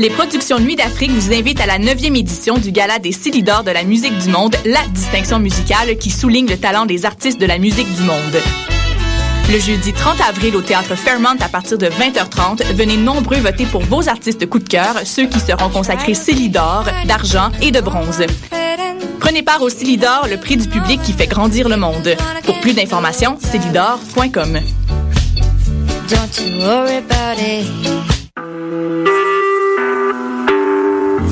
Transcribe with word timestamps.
Les 0.00 0.08
productions 0.08 0.58
Nuit 0.58 0.76
d'Afrique 0.76 1.10
vous 1.10 1.30
invitent 1.30 1.60
à 1.60 1.66
la 1.66 1.78
9e 1.78 2.16
édition 2.16 2.56
du 2.56 2.72
Gala 2.72 2.98
des 2.98 3.12
Silidors 3.12 3.64
de 3.64 3.70
la 3.70 3.84
musique 3.84 4.16
du 4.16 4.30
monde, 4.30 4.56
la 4.64 4.80
distinction 4.94 5.38
musicale 5.38 5.98
qui 5.98 6.10
souligne 6.10 6.48
le 6.48 6.56
talent 6.56 6.86
des 6.86 7.04
artistes 7.04 7.38
de 7.38 7.44
la 7.44 7.58
musique 7.58 7.94
du 7.96 8.02
monde. 8.04 8.40
Le 9.52 9.58
jeudi 9.58 9.92
30 9.92 10.18
avril 10.26 10.56
au 10.56 10.62
théâtre 10.62 10.94
Fairmont 10.94 11.36
à 11.38 11.50
partir 11.50 11.76
de 11.76 11.88
20h30, 11.88 12.64
venez 12.76 12.96
nombreux 12.96 13.36
voter 13.36 13.66
pour 13.66 13.82
vos 13.82 14.08
artistes 14.08 14.48
coup 14.48 14.58
de 14.58 14.66
cœur, 14.66 15.02
ceux 15.04 15.26
qui 15.26 15.38
seront 15.38 15.68
consacrés 15.68 16.14
Célidor, 16.14 16.86
d'argent 17.04 17.50
et 17.60 17.70
de 17.70 17.82
bronze. 17.82 18.24
Prenez 19.18 19.42
part 19.42 19.60
au 19.60 19.68
Célidor, 19.68 20.28
le 20.30 20.38
prix 20.38 20.56
du 20.56 20.66
public 20.66 21.02
qui 21.02 21.12
fait 21.12 21.26
grandir 21.26 21.68
le 21.68 21.76
monde. 21.76 22.16
Pour 22.44 22.58
plus 22.60 22.72
d'informations, 22.72 23.36
célidor.com. 23.38 24.60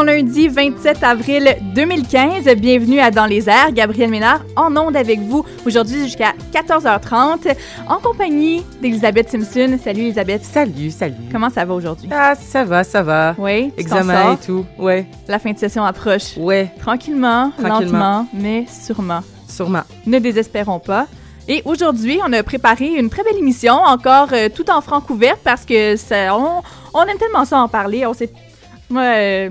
bon 0.00 0.06
lundi 0.06 0.48
27 0.48 1.02
avril 1.02 1.56
2015, 1.74 2.46
bienvenue 2.56 3.00
à 3.00 3.10
Dans 3.10 3.26
les 3.26 3.50
airs, 3.50 3.70
Gabriel 3.70 4.08
Ménard 4.08 4.40
en 4.56 4.74
onde 4.74 4.96
avec 4.96 5.20
vous 5.20 5.44
aujourd'hui 5.66 6.04
jusqu'à 6.04 6.32
14h30 6.54 7.54
en 7.86 7.98
compagnie 7.98 8.64
d'Elisabeth 8.80 9.28
Simpson. 9.28 9.78
Salut 9.84 10.00
Elisabeth. 10.04 10.42
Salut, 10.42 10.90
salut. 10.90 11.16
Comment 11.30 11.50
ça 11.50 11.66
va 11.66 11.74
aujourd'hui? 11.74 12.08
Ah, 12.10 12.34
ça 12.34 12.64
va, 12.64 12.82
ça 12.82 13.02
va. 13.02 13.34
Oui, 13.36 13.74
Examen 13.76 14.32
et 14.32 14.46
tout. 14.46 14.64
Ouais, 14.78 15.04
La 15.28 15.38
fin 15.38 15.52
de 15.52 15.58
session 15.58 15.84
approche. 15.84 16.34
ouais, 16.38 16.72
Tranquillement, 16.80 17.50
Tranquillement. 17.62 17.98
lentement, 17.98 18.26
mais 18.32 18.64
sûrement. 18.70 19.20
sûrement. 19.46 19.82
Ne 20.06 20.18
désespérons 20.18 20.78
pas. 20.78 21.08
Et 21.46 21.60
aujourd'hui, 21.66 22.20
on 22.26 22.32
a 22.32 22.42
préparé 22.42 22.86
une 22.86 23.10
très 23.10 23.22
belle 23.22 23.36
émission, 23.36 23.74
encore 23.74 24.28
euh, 24.32 24.48
tout 24.48 24.70
en 24.70 24.80
franc 24.80 25.02
ouverte, 25.10 25.40
parce 25.44 25.66
que 25.66 25.96
ça, 25.96 26.34
on, 26.34 26.62
on 26.94 27.02
aime 27.02 27.18
tellement 27.18 27.44
ça 27.44 27.58
en 27.60 27.68
parler. 27.68 28.06
On 28.06 28.14
s'est, 28.14 28.32
moi, 28.88 29.02
euh, 29.02 29.50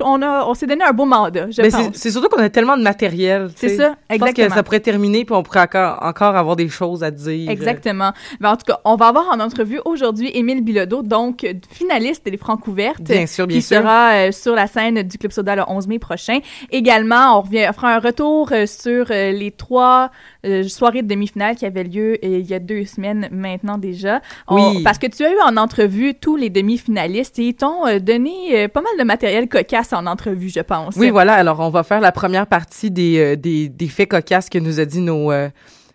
on 0.00 0.22
a, 0.22 0.44
on 0.46 0.54
s'est 0.54 0.66
donné 0.66 0.84
un 0.84 0.92
beau 0.92 1.04
mandat, 1.04 1.50
je 1.50 1.62
pense. 1.62 1.94
c'est 1.94 2.10
surtout 2.10 2.28
qu'on 2.28 2.42
a 2.42 2.50
tellement 2.50 2.76
de 2.76 2.82
matériel. 2.82 3.50
C'est 3.56 3.76
ça, 3.76 3.96
Je 4.10 4.16
pense 4.16 4.28
exactement. 4.28 4.48
que 4.48 4.54
ça 4.54 4.62
pourrait 4.62 4.80
terminer 4.80 5.24
puis 5.24 5.34
on 5.34 5.42
pourrait 5.42 5.60
encore, 5.60 5.98
encore 6.02 6.36
avoir 6.36 6.56
des 6.56 6.68
choses 6.68 7.04
à 7.04 7.10
dire. 7.10 7.50
Exactement. 7.50 8.12
Ben, 8.40 8.52
en 8.52 8.56
tout 8.56 8.64
cas, 8.66 8.80
on 8.84 8.96
va 8.96 9.08
avoir 9.08 9.28
en 9.30 9.40
entrevue 9.40 9.80
aujourd'hui 9.84 10.30
Émile 10.34 10.62
Bilodeau, 10.62 11.02
donc 11.02 11.46
finaliste 11.70 12.24
des 12.24 12.36
Francs 12.36 12.66
ouvertes. 12.66 13.02
Bien 13.02 13.26
sûr, 13.26 13.46
bien 13.46 13.56
qui 13.56 13.62
sûr. 13.62 13.78
sera 13.78 14.12
euh, 14.12 14.32
sur 14.32 14.54
la 14.54 14.66
scène 14.66 15.02
du 15.02 15.18
Club 15.18 15.32
Soda 15.32 15.56
le 15.56 15.62
11 15.66 15.88
mai 15.88 15.98
prochain. 15.98 16.38
Également, 16.70 17.38
on, 17.38 17.42
revient, 17.42 17.66
on 17.68 17.72
fera 17.72 17.94
un 17.94 17.98
retour 17.98 18.50
euh, 18.52 18.66
sur 18.66 19.06
euh, 19.10 19.32
les 19.32 19.50
trois 19.50 20.10
euh, 20.44 20.62
soirées 20.64 21.02
de 21.02 21.08
demi-finale 21.08 21.56
qui 21.56 21.66
avaient 21.66 21.84
lieu 21.84 22.12
euh, 22.24 22.38
il 22.38 22.46
y 22.46 22.54
a 22.54 22.58
deux 22.58 22.84
semaines 22.84 23.28
maintenant 23.30 23.78
déjà. 23.78 24.20
On- 24.48 24.74
Oui. 24.76 24.82
parce 24.82 24.98
que 24.98 25.06
tu 25.06 25.24
as 25.24 25.30
eu 25.32 25.38
en 25.46 25.56
entrevue 25.56 26.14
tous 26.14 26.36
les 26.36 26.50
demi-finalistes 26.50 27.38
et 27.38 27.48
ils 27.48 27.54
t'ont 27.54 27.86
euh, 27.86 27.98
donné 27.98 28.68
pas 28.68 28.80
mal 28.82 28.92
de 28.98 29.04
matériel 29.04 29.48
cocasse 29.48 29.92
en 29.92 30.06
entrevue, 30.06 30.50
je 30.50 30.60
pense. 30.60 30.96
Oui, 30.96 31.10
voilà. 31.10 31.34
Alors, 31.34 31.60
on 31.60 31.70
va 31.70 31.82
faire 31.82 32.00
la 32.00 32.12
première 32.12 32.46
partie 32.46 32.90
des, 32.90 33.36
des, 33.36 33.68
des 33.68 33.88
faits 33.88 34.08
cocasses 34.10 34.48
que 34.48 34.58
nous 34.58 34.80
a 34.80 34.84
dit 34.84 35.00
nos, 35.00 35.32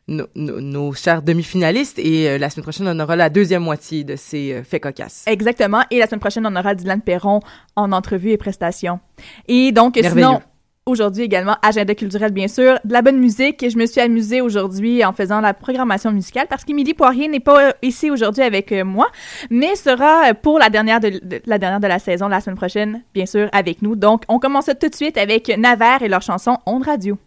nos, 0.08 0.26
nos- 0.36 0.59
nos 0.62 0.94
chers 0.94 1.22
demi-finalistes. 1.22 2.00
Et 2.00 2.28
euh, 2.30 2.38
la 2.38 2.50
semaine 2.50 2.64
prochaine, 2.64 2.88
on 2.88 3.00
aura 3.00 3.16
la 3.16 3.30
deuxième 3.30 3.62
moitié 3.64 4.04
de 4.04 4.16
ces 4.16 4.54
euh, 4.54 4.64
faits 4.64 4.82
cocasses. 4.84 5.24
Exactement. 5.28 5.82
Et 5.92 6.00
la 6.00 6.08
semaine 6.08 6.20
prochaine, 6.20 6.48
on 6.48 6.56
aura 6.56 6.74
Dylan 6.76 7.02
Perron 7.02 7.40
en 7.76 7.92
entrevue 7.92 8.32
et 8.32 8.38
prestations. 8.38 9.00
Et 9.48 9.72
donc, 9.72 10.00
sinon, 10.02 10.42
aujourd'hui 10.90 11.24
également, 11.24 11.56
agenda 11.62 11.96
culturel, 11.96 12.32
bien 12.32 12.48
sûr, 12.48 12.80
de 12.84 12.94
la 12.94 13.02
bonne 13.02 13.18
musique. 13.18 13.66
Je 13.68 13.78
me 13.78 13.86
suis 13.86 14.02
amusée 14.02 14.42
aujourd'hui 14.42 15.06
en 15.06 15.14
faisant 15.14 15.42
la 15.42 15.54
programmation 15.54 16.12
musicale 16.12 16.48
parce 16.50 16.66
qu'Émilie 16.66 16.94
Poirier 16.94 17.28
n'est 17.28 17.40
pas 17.40 17.70
euh, 17.70 17.72
ici 17.82 18.12
aujourd'hui 18.12 18.44
avec 18.44 18.72
euh, 18.72 18.84
moi, 18.84 19.08
mais 19.50 19.76
sera 19.76 20.30
euh, 20.30 20.34
pour 20.34 20.60
la 20.60 20.70
dernière 20.70 21.00
de, 21.00 21.20
la 21.46 21.58
dernière 21.58 21.80
de 21.80 21.88
la 21.88 22.00
saison 22.00 22.28
la 22.28 22.42
semaine 22.42 22.58
prochaine, 22.58 23.04
bien 23.14 23.26
sûr, 23.26 23.50
avec 23.52 23.82
nous. 23.82 23.96
Donc, 23.96 24.24
on 24.28 24.40
commence 24.40 24.70
tout 24.80 24.90
de 24.90 24.96
suite 24.96 25.18
avec 25.18 25.50
Navarre 25.58 26.02
et 26.02 26.10
leur 26.10 26.22
chanson 26.22 26.58
Onde 26.66 26.84
Radio. 26.84 27.18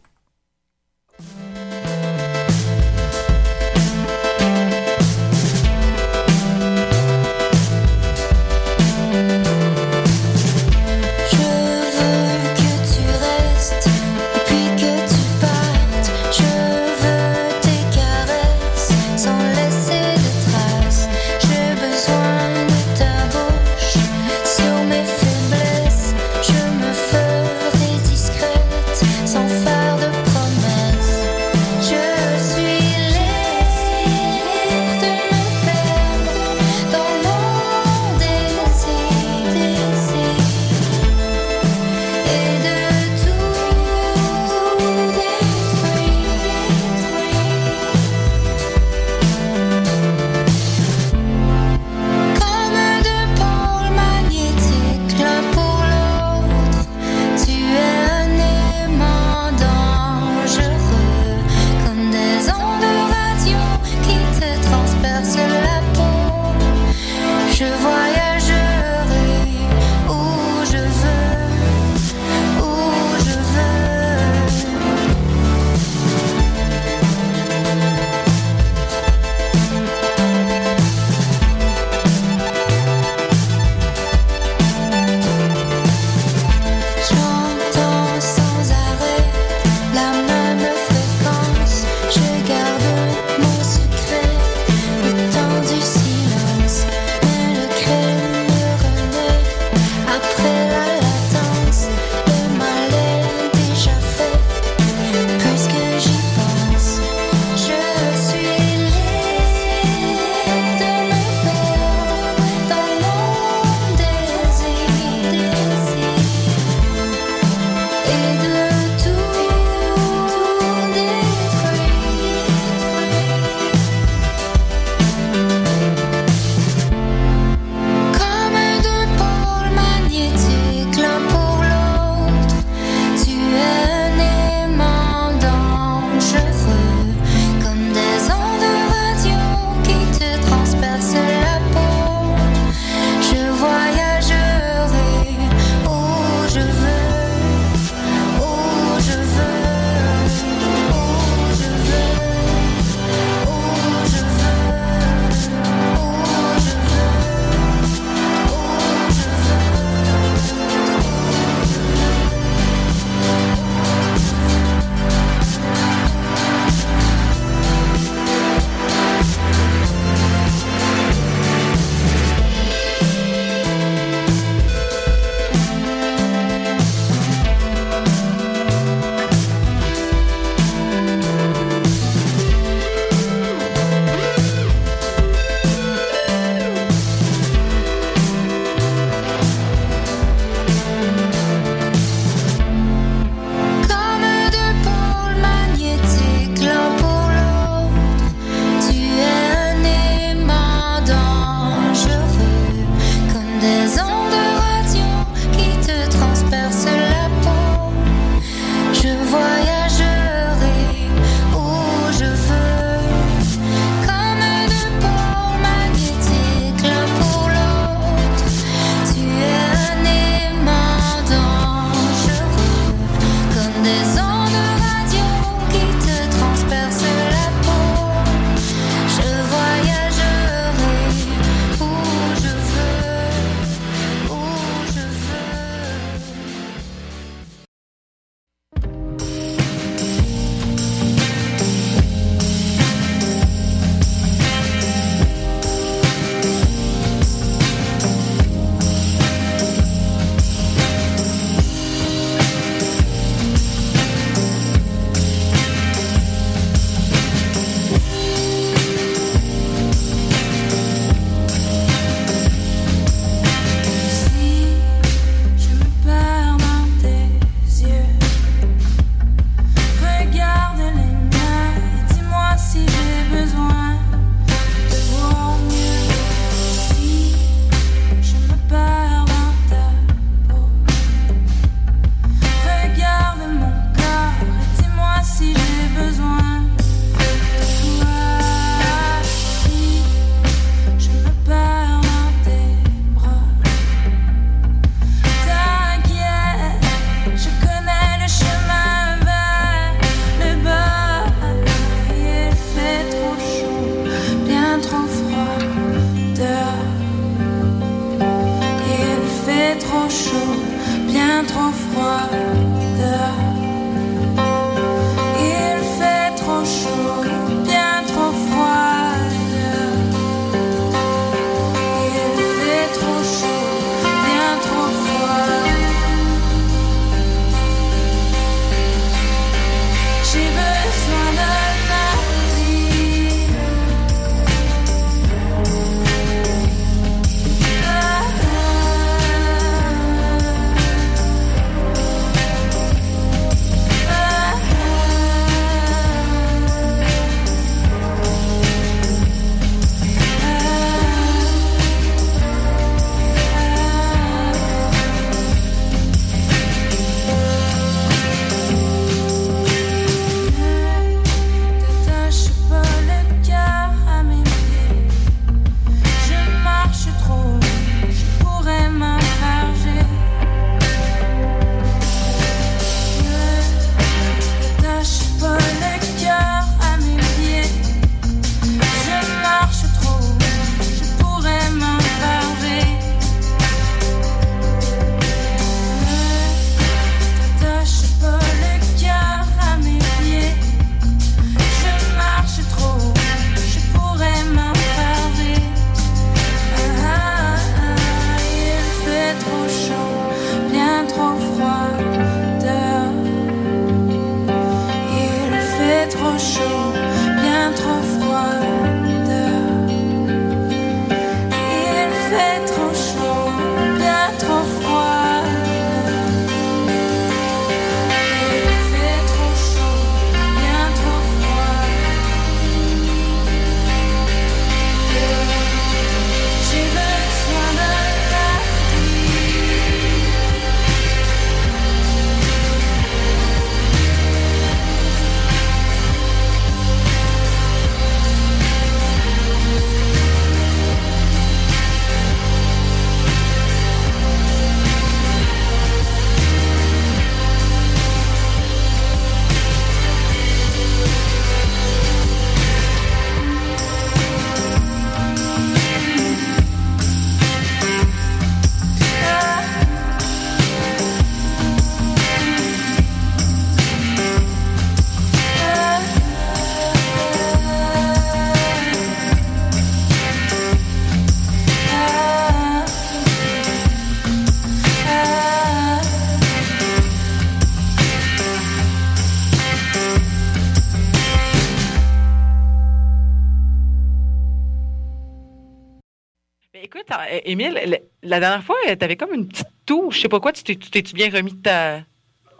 Émile, 487.44 487.79
le- 487.86 487.98
la 488.29 488.41
dernière 488.41 488.62
fois, 488.62 488.77
tu 488.86 489.05
avais 489.05 489.17
comme 489.17 489.34
une 489.34 489.48
petite 489.48 489.67
toux. 489.86 490.10
Je 490.10 490.20
sais 490.20 490.29
pas 490.29 490.41
quoi, 490.41 490.53
tu 490.53 490.62
t'es- 490.62 490.77
tu 490.77 490.91
t'es-tu 490.91 491.15
bien 491.15 491.31
remis 491.31 491.53
de 491.53 491.62
ta. 491.62 492.01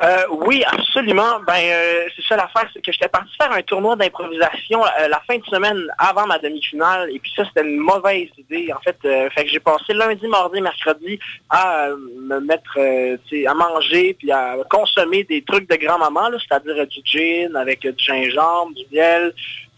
Euh, 0.03 0.25
oui, 0.47 0.65
absolument. 0.67 1.39
Ben, 1.47 1.61
euh, 1.63 2.09
c'est 2.17 2.25
ça 2.25 2.35
l'affaire, 2.35 2.69
c'est 2.75 2.83
que 2.85 2.91
j'étais 2.91 3.07
parti 3.07 3.31
faire 3.41 3.53
un 3.53 3.63
tournoi 3.63 3.95
d'improvisation 3.95 4.85
euh, 4.85 5.07
la 5.07 5.21
fin 5.29 5.39
de 5.39 5.45
semaine 5.45 5.81
avant 5.97 6.27
ma 6.27 6.41
demi-finale, 6.41 7.09
et 7.15 7.21
puis 7.21 7.31
ça, 7.37 7.45
c'était 7.45 7.65
une 7.69 7.77
mauvaise 7.77 8.27
idée. 8.37 8.73
En 8.73 8.81
fait, 8.81 8.97
euh, 9.05 9.31
fait 9.31 9.45
que 9.45 9.51
j'ai 9.51 9.61
passé 9.61 9.93
lundi, 9.95 10.27
mardi, 10.27 10.61
mercredi 10.61 11.21
à 11.51 11.85
euh, 11.87 11.97
me 12.21 12.41
mettre, 12.41 12.79
euh, 12.79 13.17
à 13.47 13.55
manger, 13.55 14.15
puis 14.19 14.33
à 14.33 14.57
consommer 14.69 15.23
des 15.23 15.43
trucs 15.43 15.69
de 15.71 15.77
grand-maman, 15.77 16.31
c'est-à-dire 16.39 16.75
euh, 16.79 16.87
du 16.87 17.01
gin 17.05 17.55
avec 17.55 17.85
euh, 17.87 17.93
du 17.93 18.03
gingembre, 18.05 18.75
du 18.75 18.85
miel, 18.91 19.33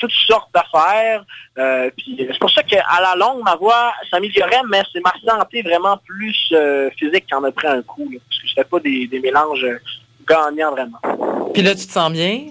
toutes 0.06 0.26
sortes 0.26 0.50
d'affaires. 0.54 1.24
Euh, 1.58 1.90
puis 1.96 2.16
c'est 2.18 2.38
pour 2.38 2.50
ça 2.50 2.62
qu'à 2.62 2.84
la 3.00 3.14
longue, 3.16 3.42
ma 3.42 3.56
voix 3.56 3.92
s'améliorait, 4.10 4.62
mais 4.68 4.82
c'est 4.92 5.00
ma 5.00 5.14
santé 5.24 5.62
vraiment 5.62 5.98
plus 5.98 6.52
euh, 6.52 6.90
physique 6.98 7.26
qui 7.26 7.34
en 7.34 7.44
a 7.44 7.52
pris 7.52 7.66
un 7.66 7.82
coup, 7.82 8.08
là, 8.12 8.18
parce 8.28 8.40
que 8.40 8.48
je 8.48 8.54
fais 8.54 8.64
pas 8.64 8.80
des, 8.80 9.06
des 9.06 9.20
mélanges 9.20 9.64
euh, 9.64 9.78
gagnants 10.28 10.72
vraiment. 10.72 10.98
Puis 11.52 11.62
là, 11.62 11.74
tu 11.74 11.86
te 11.86 11.92
sens 11.92 12.12
bien? 12.12 12.46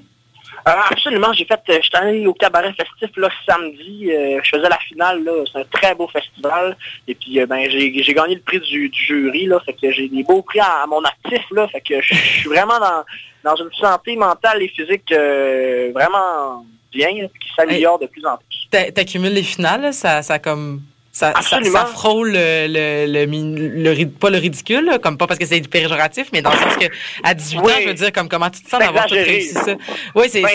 Euh, 0.65 0.72
absolument, 0.91 1.33
j'ai 1.33 1.43
fait, 1.43 1.60
euh, 1.67 1.79
j'étais 1.81 1.98
allé 1.98 2.25
au 2.25 2.33
cabaret 2.33 2.72
festif 2.74 3.10
là 3.17 3.27
samedi, 3.45 4.10
euh, 4.10 4.39
je 4.41 4.50
faisais 4.50 4.69
la 4.69 4.77
finale 4.77 5.22
là, 5.22 5.31
c'est 5.51 5.60
un 5.60 5.65
très 5.65 5.93
beau 5.93 6.07
festival, 6.07 6.77
et 7.05 7.15
puis 7.15 7.41
euh, 7.41 7.45
ben 7.45 7.69
j'ai 7.69 7.91
gagné 8.13 8.36
le 8.36 8.41
prix 8.41 8.62
du, 8.62 8.88
du 8.88 9.05
jury 9.05 9.45
là, 9.45 9.60
fait 9.65 9.74
que 9.74 9.91
j'ai 9.91 10.07
des 10.07 10.24
beaux 10.24 10.41
prix 10.41 10.62
à, 10.62 10.83
à 10.83 10.88
mon 10.88 11.03
actif 11.03 11.43
là, 11.51 11.67
fait 11.67 11.81
que 11.81 12.01
je 12.01 12.15
suis 12.15 12.48
vraiment 12.48 12.79
dans 12.79 13.03
dans 13.43 13.55
une 13.57 13.74
santé 13.74 14.15
mentale 14.15 14.63
et 14.63 14.69
physique 14.69 15.12
euh, 15.12 15.91
vraiment 15.93 16.65
bien, 16.93 17.09
qui 17.09 17.50
s'améliore 17.55 18.00
de 18.00 18.05
plus 18.07 18.25
en 18.25 18.38
plus. 18.38 18.67
T'a- 18.71 18.91
T'accumules 18.91 19.33
les 19.33 19.43
finales, 19.43 19.93
ça, 19.93 20.21
ça 20.21 20.39
comme. 20.39 20.81
Ça, 21.12 21.31
ça, 21.33 21.38
Absolument. 21.38 21.77
ça 21.77 21.85
frôle 21.85 22.31
le, 22.31 22.65
le, 22.67 23.25
le, 23.25 23.93
le 23.95 24.05
pas 24.09 24.31
le 24.31 24.39
ridicule, 24.39 24.83
là, 24.85 24.97
comme 24.97 25.15
pas 25.15 25.27
parce 25.27 25.38
que 25.39 25.45
c'est 25.45 25.62
péjoratif, 25.69 26.29
mais 26.33 26.41
dans 26.41 26.50
le 26.51 26.57
sens 26.57 26.75
que 26.75 26.85
à 27.23 27.35
18 27.35 27.59
Oui. 27.59 27.71
ans, 27.71 27.75
je 27.83 27.88
veux 27.89 27.93
dire, 27.93 28.12
comme 28.12 28.27
comment 28.27 28.50
tu 28.50 28.63
te 28.63 28.69
sens 28.69 28.79
C'est 28.79 28.85
d'avoir 28.88 29.07
réussi 29.07 29.53
ça? 29.53 29.75
Oui, 30.15 30.25
c'est. 30.27 30.41
Ben, 30.41 30.50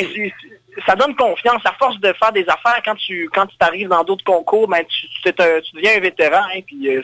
ça 0.87 0.97
donne 0.97 1.15
confiance. 1.15 1.61
À 1.65 1.73
force 1.73 1.99
de 2.01 2.13
faire 2.13 2.33
des 2.33 2.45
affaires, 2.49 2.81
quand 2.85 2.95
tu 2.95 3.29
quand 3.33 3.47
tu 3.47 3.85
dans 3.85 4.05
d'autres 4.05 4.25
concours, 4.25 4.69
ben 4.69 4.85
tu, 4.85 5.09
tu, 5.23 5.33
deviens 5.75 5.97
un 5.97 6.01
vétéran, 6.01 6.43
hein, 6.55 6.61
puis 6.67 6.89
euh, 6.89 7.03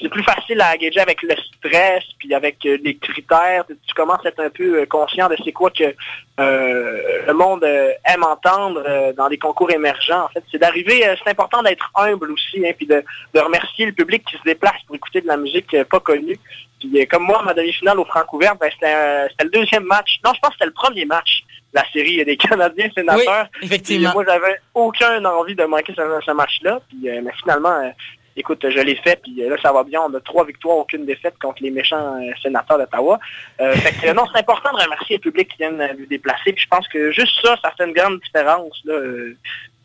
c'est 0.00 0.08
plus 0.08 0.22
facile 0.22 0.60
à 0.60 0.72
engager 0.74 1.00
avec 1.00 1.22
le 1.22 1.34
stress, 1.56 2.04
puis 2.18 2.34
avec 2.34 2.64
euh, 2.66 2.78
les 2.82 2.96
critères. 2.96 3.64
Tu, 3.86 3.94
commences 3.94 4.24
à 4.24 4.28
être 4.28 4.40
un 4.40 4.50
peu 4.50 4.80
euh, 4.80 4.86
conscient 4.86 5.28
de 5.28 5.36
c'est 5.44 5.52
quoi 5.52 5.70
que 5.70 5.94
le 6.38 7.32
monde 7.34 7.64
aime 7.64 8.24
entendre 8.24 9.12
dans 9.16 9.28
les 9.28 9.38
concours 9.38 9.70
émergents. 9.70 10.24
En 10.24 10.28
fait, 10.28 10.42
c'est 10.50 10.58
d'arriver. 10.58 11.04
c'est 11.22 11.30
important 11.30 11.62
d'être 11.62 11.88
humble 11.94 12.32
aussi, 12.32 12.66
hein, 12.66 12.72
puis 12.76 12.86
de, 12.86 13.04
de 13.32 13.40
remercier 13.40 13.86
le 13.86 13.92
public 13.92 14.24
qui 14.24 14.36
se 14.36 14.42
déplace 14.42 14.82
pour 14.86 14.96
écouter 14.96 15.20
de 15.20 15.28
la 15.28 15.36
musique 15.36 15.76
pas 15.84 16.00
connue. 16.00 16.38
Puis 16.80 17.06
comme 17.06 17.22
moi, 17.22 17.42
ma 17.44 17.54
demi-finale 17.54 18.00
au 18.00 18.04
Francouvert, 18.04 18.56
ben, 18.56 18.68
c'était 18.72 19.44
le 19.44 19.50
deuxième 19.50 19.84
match. 19.84 20.18
Non, 20.24 20.32
je 20.34 20.40
pense 20.40 20.50
que 20.50 20.54
c'était 20.54 20.66
le 20.66 20.72
premier 20.72 21.04
match 21.04 21.44
la 21.72 21.84
série 21.92 22.24
des 22.24 22.36
Canadiens 22.48 22.88
sénateurs. 22.94 23.48
Oui, 23.54 23.66
effectivement. 23.66 24.10
Puis, 24.10 24.14
moi, 24.14 24.24
j'avais 24.26 24.60
aucune 24.74 25.26
envie 25.26 25.54
de 25.54 25.64
manquer 25.64 25.94
ce, 25.96 26.02
ce 26.24 26.30
match-là. 26.32 26.80
Puis, 26.88 27.08
euh, 27.08 27.20
mais 27.24 27.32
finalement, 27.40 27.80
euh, 27.80 27.90
écoute, 28.36 28.64
je 28.68 28.80
l'ai 28.80 28.96
fait. 28.96 29.20
Puis 29.22 29.42
euh, 29.42 29.50
là, 29.50 29.56
ça 29.62 29.72
va 29.72 29.84
bien. 29.84 30.00
On 30.02 30.14
a 30.14 30.20
trois 30.20 30.44
victoires, 30.44 30.78
aucune 30.78 31.06
défaite 31.06 31.34
contre 31.40 31.62
les 31.62 31.70
méchants 31.70 32.20
euh, 32.20 32.32
sénateurs 32.42 32.78
d'Ottawa. 32.78 33.18
Fait 33.58 33.92
que, 33.92 34.12
non, 34.12 34.24
c'est 34.32 34.40
important 34.40 34.72
de 34.72 34.82
remercier 34.82 35.16
le 35.16 35.22
public 35.22 35.48
qui 35.48 35.58
vient 35.58 35.70
nous 35.70 36.06
déplacer. 36.06 36.52
Puis 36.52 36.64
je 36.64 36.68
pense 36.68 36.86
que 36.88 37.10
juste 37.12 37.40
ça, 37.42 37.56
ça 37.62 37.72
fait 37.76 37.84
une 37.84 37.94
grande 37.94 38.20
différence 38.20 38.80
là, 38.84 38.98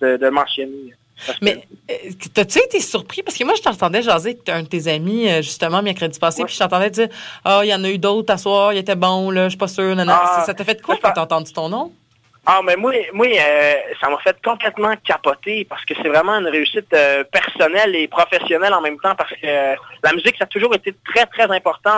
de, 0.01 0.17
de 0.17 0.29
mentionner. 0.29 0.93
Mais 1.41 1.63
euh, 1.89 1.93
t'as-tu 2.33 2.59
été 2.59 2.79
surpris? 2.79 3.23
Parce 3.23 3.37
que 3.37 3.43
moi, 3.43 3.53
je 3.55 3.61
t'entendais 3.61 4.01
jaser 4.01 4.29
avec 4.31 4.49
un 4.49 4.63
de 4.63 4.67
tes 4.67 4.87
amis, 4.87 5.27
euh, 5.29 5.41
justement, 5.41 5.81
mercredi 5.81 6.19
passé, 6.19 6.41
Ouais. 6.41 6.45
puis 6.45 6.53
je 6.55 6.59
t'entendais 6.59 6.89
dire 6.89 7.07
Ah, 7.43 7.61
il 7.63 7.69
y 7.69 7.73
en 7.73 7.83
a 7.83 7.89
eu 7.89 7.97
d'autres 7.97 8.31
à 8.33 8.37
soir, 8.37 8.73
il 8.73 8.77
était 8.79 8.95
bon, 8.95 9.31
là, 9.31 9.45
je 9.45 9.49
suis 9.49 9.57
pas 9.57 9.67
sûre. 9.67 9.95
Non, 9.95 10.05
non. 10.05 10.13
Ah, 10.15 10.43
ça 10.45 10.53
t'a 10.53 10.63
fait 10.63 10.81
quoi 10.81 10.95
c'est 10.95 11.01
ça. 11.01 11.07
quand 11.09 11.13
t'as 11.15 11.23
entendu 11.23 11.51
ton 11.53 11.69
nom? 11.69 11.91
Ah, 12.49 12.61
mais 12.63 12.77
moi, 12.77 12.93
moi 13.11 13.27
euh, 13.27 13.73
ça 13.99 14.07
m'a 14.07 14.17
fait 14.19 14.37
complètement 14.41 14.95
capoter 15.03 15.65
parce 15.65 15.83
que 15.83 15.93
c'est 16.01 16.07
vraiment 16.07 16.31
une 16.39 16.47
réussite 16.47 16.87
euh, 16.93 17.25
personnelle 17.25 17.93
et 17.93 18.07
professionnelle 18.07 18.73
en 18.73 18.79
même 18.79 18.97
temps 18.99 19.15
parce 19.15 19.31
que 19.31 19.45
euh, 19.45 19.75
la 20.01 20.13
musique, 20.13 20.37
ça 20.37 20.45
a 20.45 20.47
toujours 20.47 20.73
été 20.73 20.95
très, 21.13 21.25
très 21.25 21.51
important 21.53 21.91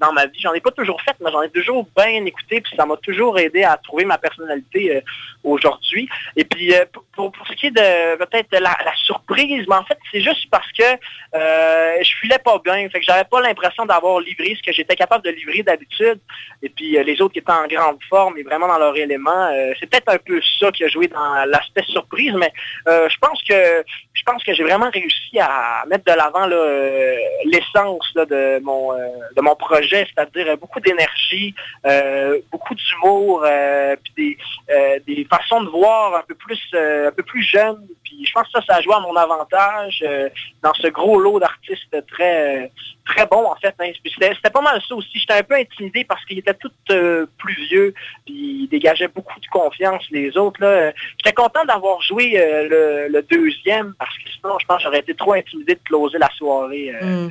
dans 0.00 0.12
ma 0.12 0.26
vie. 0.26 0.40
J'en 0.40 0.52
ai 0.52 0.60
pas 0.60 0.72
toujours 0.72 1.00
fait, 1.02 1.14
mais 1.20 1.30
j'en 1.30 1.42
ai 1.42 1.50
toujours 1.50 1.86
bien 1.96 2.24
écouté 2.24 2.60
puis 2.60 2.72
ça 2.76 2.86
m'a 2.86 2.96
toujours 2.96 3.38
aidé 3.38 3.62
à 3.62 3.76
trouver 3.76 4.04
ma 4.04 4.18
personnalité 4.18 5.00
aujourd'hui. 5.44 6.08
Et 6.34 6.44
puis, 6.44 6.74
pour, 6.92 7.30
pour, 7.30 7.46
ce 7.46 7.52
qui 7.52 7.66
est 7.66 7.70
de 7.70 8.16
peut-être 8.16 8.50
la, 8.52 8.76
la 8.84 8.94
surprise, 8.96 9.64
mais 9.68 9.76
en 9.76 9.84
fait, 9.84 9.98
c'est 10.10 10.22
juste 10.22 10.50
parce 10.50 10.72
que 10.72 10.82
je 11.32 12.10
filais 12.20 12.38
pas 12.38 12.58
bien. 12.64 12.88
Fait 12.88 12.98
que 12.98 13.04
j'avais 13.04 13.24
pas 13.24 13.40
l'impression 13.40 13.86
d'avoir 13.86 14.18
livré 14.18 14.56
ce 14.56 14.62
que 14.62 14.72
j'étais 14.72 14.96
capable 14.96 15.24
de 15.24 15.30
livrer 15.30 15.62
d'habitude. 15.62 16.18
Et 16.62 16.68
puis, 16.68 16.98
les 17.04 17.20
autres 17.20 17.34
qui 17.34 17.38
étaient 17.38 17.52
en 17.52 17.68
grande 17.68 17.98
forme 18.08 18.38
et 18.38 18.42
vraiment 18.42 18.66
dans 18.66 18.78
leur 18.78 18.96
élément, 18.96 19.52
c'est 19.84 19.90
peut-être 19.90 20.14
un 20.14 20.18
peu 20.18 20.40
ça 20.58 20.70
qui 20.72 20.84
a 20.84 20.88
joué 20.88 21.08
dans 21.08 21.44
l'aspect 21.46 21.82
surprise, 21.84 22.32
mais 22.34 22.52
euh, 22.88 23.08
je 23.08 23.16
pense 23.18 23.42
que 23.42 23.84
je 24.12 24.22
pense 24.22 24.42
que 24.42 24.54
j'ai 24.54 24.62
vraiment 24.62 24.90
réussi 24.90 25.38
à 25.38 25.84
mettre 25.88 26.04
de 26.04 26.16
l'avant 26.16 26.48
euh, 26.50 27.16
l'essence 27.44 28.12
de 28.14 28.60
mon 28.60 28.92
euh, 28.92 29.08
de 29.36 29.42
mon 29.42 29.54
projet, 29.56 30.06
c'est-à-dire 30.08 30.56
beaucoup 30.56 30.80
d'énergie, 30.80 31.54
beaucoup 32.50 32.74
d'humour, 32.74 33.44
puis 34.02 34.38
des, 35.06 35.14
des 35.14 35.26
façons 35.26 35.62
de 35.62 35.68
voir 35.68 36.14
un 36.14 36.22
peu 36.22 36.34
plus 36.34 36.60
un 36.74 37.12
peu 37.12 37.22
plus 37.22 37.42
jeunes. 37.42 37.86
Pense 38.34 38.46
que 38.48 38.60
ça, 38.60 38.62
ça 38.66 38.74
a 38.76 38.80
joué 38.82 38.94
à 38.94 39.00
mon 39.00 39.14
avantage 39.14 40.02
euh, 40.06 40.28
dans 40.62 40.74
ce 40.74 40.88
gros 40.88 41.18
lot 41.20 41.38
d'artistes 41.38 41.96
très 42.08 42.70
très 43.06 43.26
bons 43.26 43.46
en 43.46 43.54
fait. 43.56 43.74
hein. 43.80 43.90
C'était 44.04 44.50
pas 44.50 44.60
mal 44.60 44.80
ça 44.88 44.94
aussi. 44.94 45.18
J'étais 45.18 45.34
un 45.34 45.42
peu 45.42 45.54
intimidé 45.54 46.04
parce 46.04 46.24
qu'ils 46.24 46.38
étaient 46.38 46.54
tous 46.54 46.72
euh, 46.90 47.26
plus 47.38 47.54
vieux, 47.68 47.94
puis 48.26 48.62
ils 48.64 48.68
dégageaient 48.68 49.08
beaucoup 49.08 49.38
de 49.38 49.46
confiance 49.46 50.02
les 50.10 50.36
autres. 50.36 50.60
là. 50.60 50.92
J'étais 51.18 51.32
content 51.34 51.64
d'avoir 51.64 52.00
joué 52.02 52.32
euh, 52.36 52.68
le, 53.08 53.12
le 53.12 53.22
deuxième 53.22 53.94
parce 53.98 54.16
que 54.18 54.28
sinon 54.30 54.58
je 54.58 54.66
pense 54.66 54.78
que 54.78 54.82
j'aurais 54.84 54.98
été 55.00 55.14
trop 55.14 55.34
intimidé 55.34 55.74
de 55.74 55.80
closer 55.84 56.18
la 56.18 56.30
soirée. 56.36 56.92
euh, 56.94 57.26
Mm. 57.26 57.30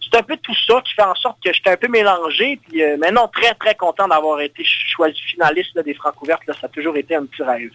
c'est 0.00 0.16
un 0.16 0.22
peu 0.22 0.36
tout 0.38 0.54
ça 0.66 0.80
qui 0.84 0.94
fait 0.94 1.02
en 1.02 1.14
sorte 1.16 1.38
que 1.44 1.52
j'étais 1.52 1.70
un 1.70 1.76
peu 1.76 1.88
mélangé. 1.88 2.58
Puis 2.68 2.80
mais 2.98 3.10
non, 3.10 3.28
très 3.28 3.52
très 3.54 3.74
content 3.74 4.08
d'avoir 4.08 4.40
été 4.40 4.62
ch- 4.62 4.86
choisi 4.96 5.20
finaliste 5.20 5.74
là, 5.74 5.82
des 5.82 5.94
Francs 5.94 6.14
ouvertes. 6.22 6.46
Là, 6.46 6.54
ça 6.54 6.66
a 6.66 6.68
toujours 6.70 6.96
été 6.96 7.14
un 7.14 7.26
petit 7.26 7.42
rêve. 7.42 7.70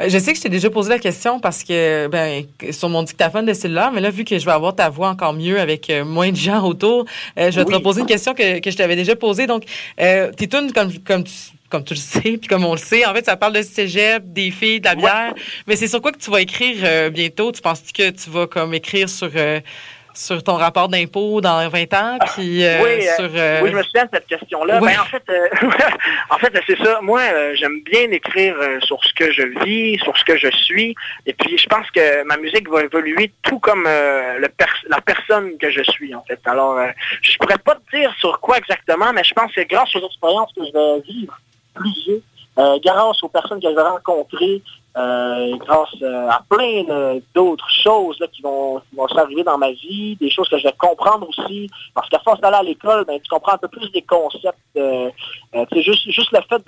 Euh, 0.00 0.08
Je 0.08 0.18
sais 0.18 0.32
que 0.32 0.38
je 0.38 0.42
t'ai 0.42 0.48
déjà 0.48 0.70
posé 0.70 0.90
la 0.90 0.98
question 0.98 1.40
parce 1.40 1.64
que, 1.64 2.06
ben, 2.08 2.44
sur 2.70 2.88
mon 2.88 3.02
dictaphone 3.02 3.46
de 3.46 3.52
cellulaire, 3.52 3.92
mais 3.92 4.00
là, 4.00 4.10
vu 4.10 4.24
que 4.24 4.38
je 4.38 4.44
vais 4.44 4.52
avoir 4.52 4.74
ta 4.74 4.88
voix 4.88 5.08
encore 5.08 5.32
mieux 5.32 5.60
avec 5.60 5.90
euh, 5.90 6.04
moins 6.04 6.30
de 6.30 6.36
gens 6.36 6.64
autour, 6.64 7.04
euh, 7.38 7.50
je 7.50 7.58
vais 7.58 7.64
te 7.64 7.72
reposer 7.72 8.00
une 8.00 8.06
question 8.06 8.34
que, 8.34 8.60
que 8.60 8.70
je 8.70 8.76
t'avais 8.76 8.96
déjà 8.96 9.16
posée. 9.16 9.46
Donc, 9.46 9.64
euh, 10.00 10.30
tes 10.32 10.48
tunes, 10.48 10.72
comme, 10.72 10.92
comme 11.00 11.24
tu 11.24 11.32
comme 11.70 11.84
tu 11.84 11.92
le 11.92 12.00
sais, 12.00 12.38
puis 12.38 12.48
comme 12.48 12.64
on 12.64 12.72
le 12.72 12.78
sait, 12.78 13.04
en 13.04 13.12
fait, 13.12 13.26
ça 13.26 13.36
parle 13.36 13.52
de 13.52 13.60
cégep, 13.60 14.22
des 14.32 14.50
filles, 14.50 14.80
de 14.80 14.86
la 14.86 14.94
bière. 14.94 15.34
Mais 15.66 15.76
c'est 15.76 15.86
sur 15.86 16.00
quoi 16.00 16.12
que 16.12 16.18
tu 16.18 16.30
vas 16.30 16.40
écrire 16.40 16.76
euh, 16.82 17.10
bientôt? 17.10 17.52
Tu 17.52 17.60
penses 17.60 17.82
que 17.92 18.08
tu 18.08 18.30
vas 18.30 18.46
comme 18.46 18.72
écrire 18.72 19.06
sur 19.10 19.30
sur 20.18 20.42
ton 20.42 20.54
rapport 20.54 20.88
d'impôt 20.88 21.40
dans 21.40 21.68
20 21.68 21.94
ans, 21.94 22.18
puis 22.34 22.64
euh, 22.64 22.82
oui, 22.82 23.06
euh, 23.06 23.14
sur... 23.16 23.30
euh, 23.34 23.60
oui, 23.62 23.70
je 23.70 23.76
me 23.76 23.82
souviens 23.84 24.04
de 24.04 24.10
cette 24.12 24.26
question-là. 24.26 24.80
Ben, 24.80 24.98
en 25.00 25.04
fait, 25.04 25.22
en 26.30 26.38
fait, 26.38 26.52
c'est 26.66 26.78
ça. 26.82 27.00
Moi, 27.02 27.22
j'aime 27.54 27.80
bien 27.84 28.10
écrire 28.10 28.56
sur 28.80 29.02
ce 29.04 29.12
que 29.12 29.30
je 29.32 29.42
vis, 29.64 29.98
sur 30.02 30.16
ce 30.16 30.24
que 30.24 30.36
je 30.36 30.50
suis. 30.50 30.94
Et 31.26 31.32
puis, 31.32 31.56
je 31.56 31.66
pense 31.66 31.88
que 31.90 32.24
ma 32.24 32.36
musique 32.36 32.68
va 32.68 32.82
évoluer 32.82 33.32
tout 33.42 33.58
comme 33.60 33.84
le 33.84 34.48
pers- 34.48 34.84
la 34.88 35.00
personne 35.00 35.56
que 35.58 35.70
je 35.70 35.82
suis, 35.90 36.14
en 36.14 36.22
fait. 36.24 36.40
Alors, 36.46 36.78
euh, 36.78 36.88
je 37.22 37.36
pourrais 37.38 37.58
pas 37.58 37.76
te 37.76 37.96
dire 37.96 38.12
sur 38.18 38.40
quoi 38.40 38.58
exactement, 38.58 39.12
mais 39.12 39.22
je 39.24 39.32
pense 39.34 39.52
que 39.52 39.60
grâce 39.62 39.94
aux 39.94 40.04
expériences 40.06 40.52
que 40.54 40.62
je 40.64 40.72
vais 40.72 41.00
vivre 41.02 41.38
plus 41.74 42.22
euh, 42.58 42.78
grâce 42.84 43.22
aux 43.22 43.28
personnes 43.28 43.60
que 43.60 43.68
je 43.70 43.74
vais 43.74 43.82
rencontrer, 43.82 44.62
euh, 44.98 45.56
grâce 45.58 45.94
euh, 46.02 46.28
à 46.28 46.40
plein 46.48 46.84
d'autres 47.34 47.68
choses 47.84 48.18
là, 48.20 48.26
qui 48.26 48.42
vont, 48.42 48.80
qui 48.90 48.96
vont 48.96 49.08
s'arriver 49.08 49.44
dans 49.44 49.56
ma 49.58 49.70
vie, 49.70 50.16
des 50.20 50.30
choses 50.30 50.48
que 50.48 50.58
je 50.58 50.64
vais 50.64 50.74
comprendre 50.76 51.28
aussi, 51.28 51.70
parce 51.94 52.08
qu'à 52.08 52.18
force 52.20 52.40
d'aller 52.40 52.56
à 52.56 52.62
l'école, 52.62 53.04
ben, 53.06 53.18
tu 53.20 53.28
comprends 53.28 53.52
un 53.52 53.58
peu 53.58 53.68
plus 53.68 53.90
des 53.92 54.02
concepts. 54.02 54.58
Euh, 54.76 55.10
euh, 55.54 55.64
juste, 55.76 56.10
juste 56.10 56.32
le 56.32 56.40
fait 56.48 56.62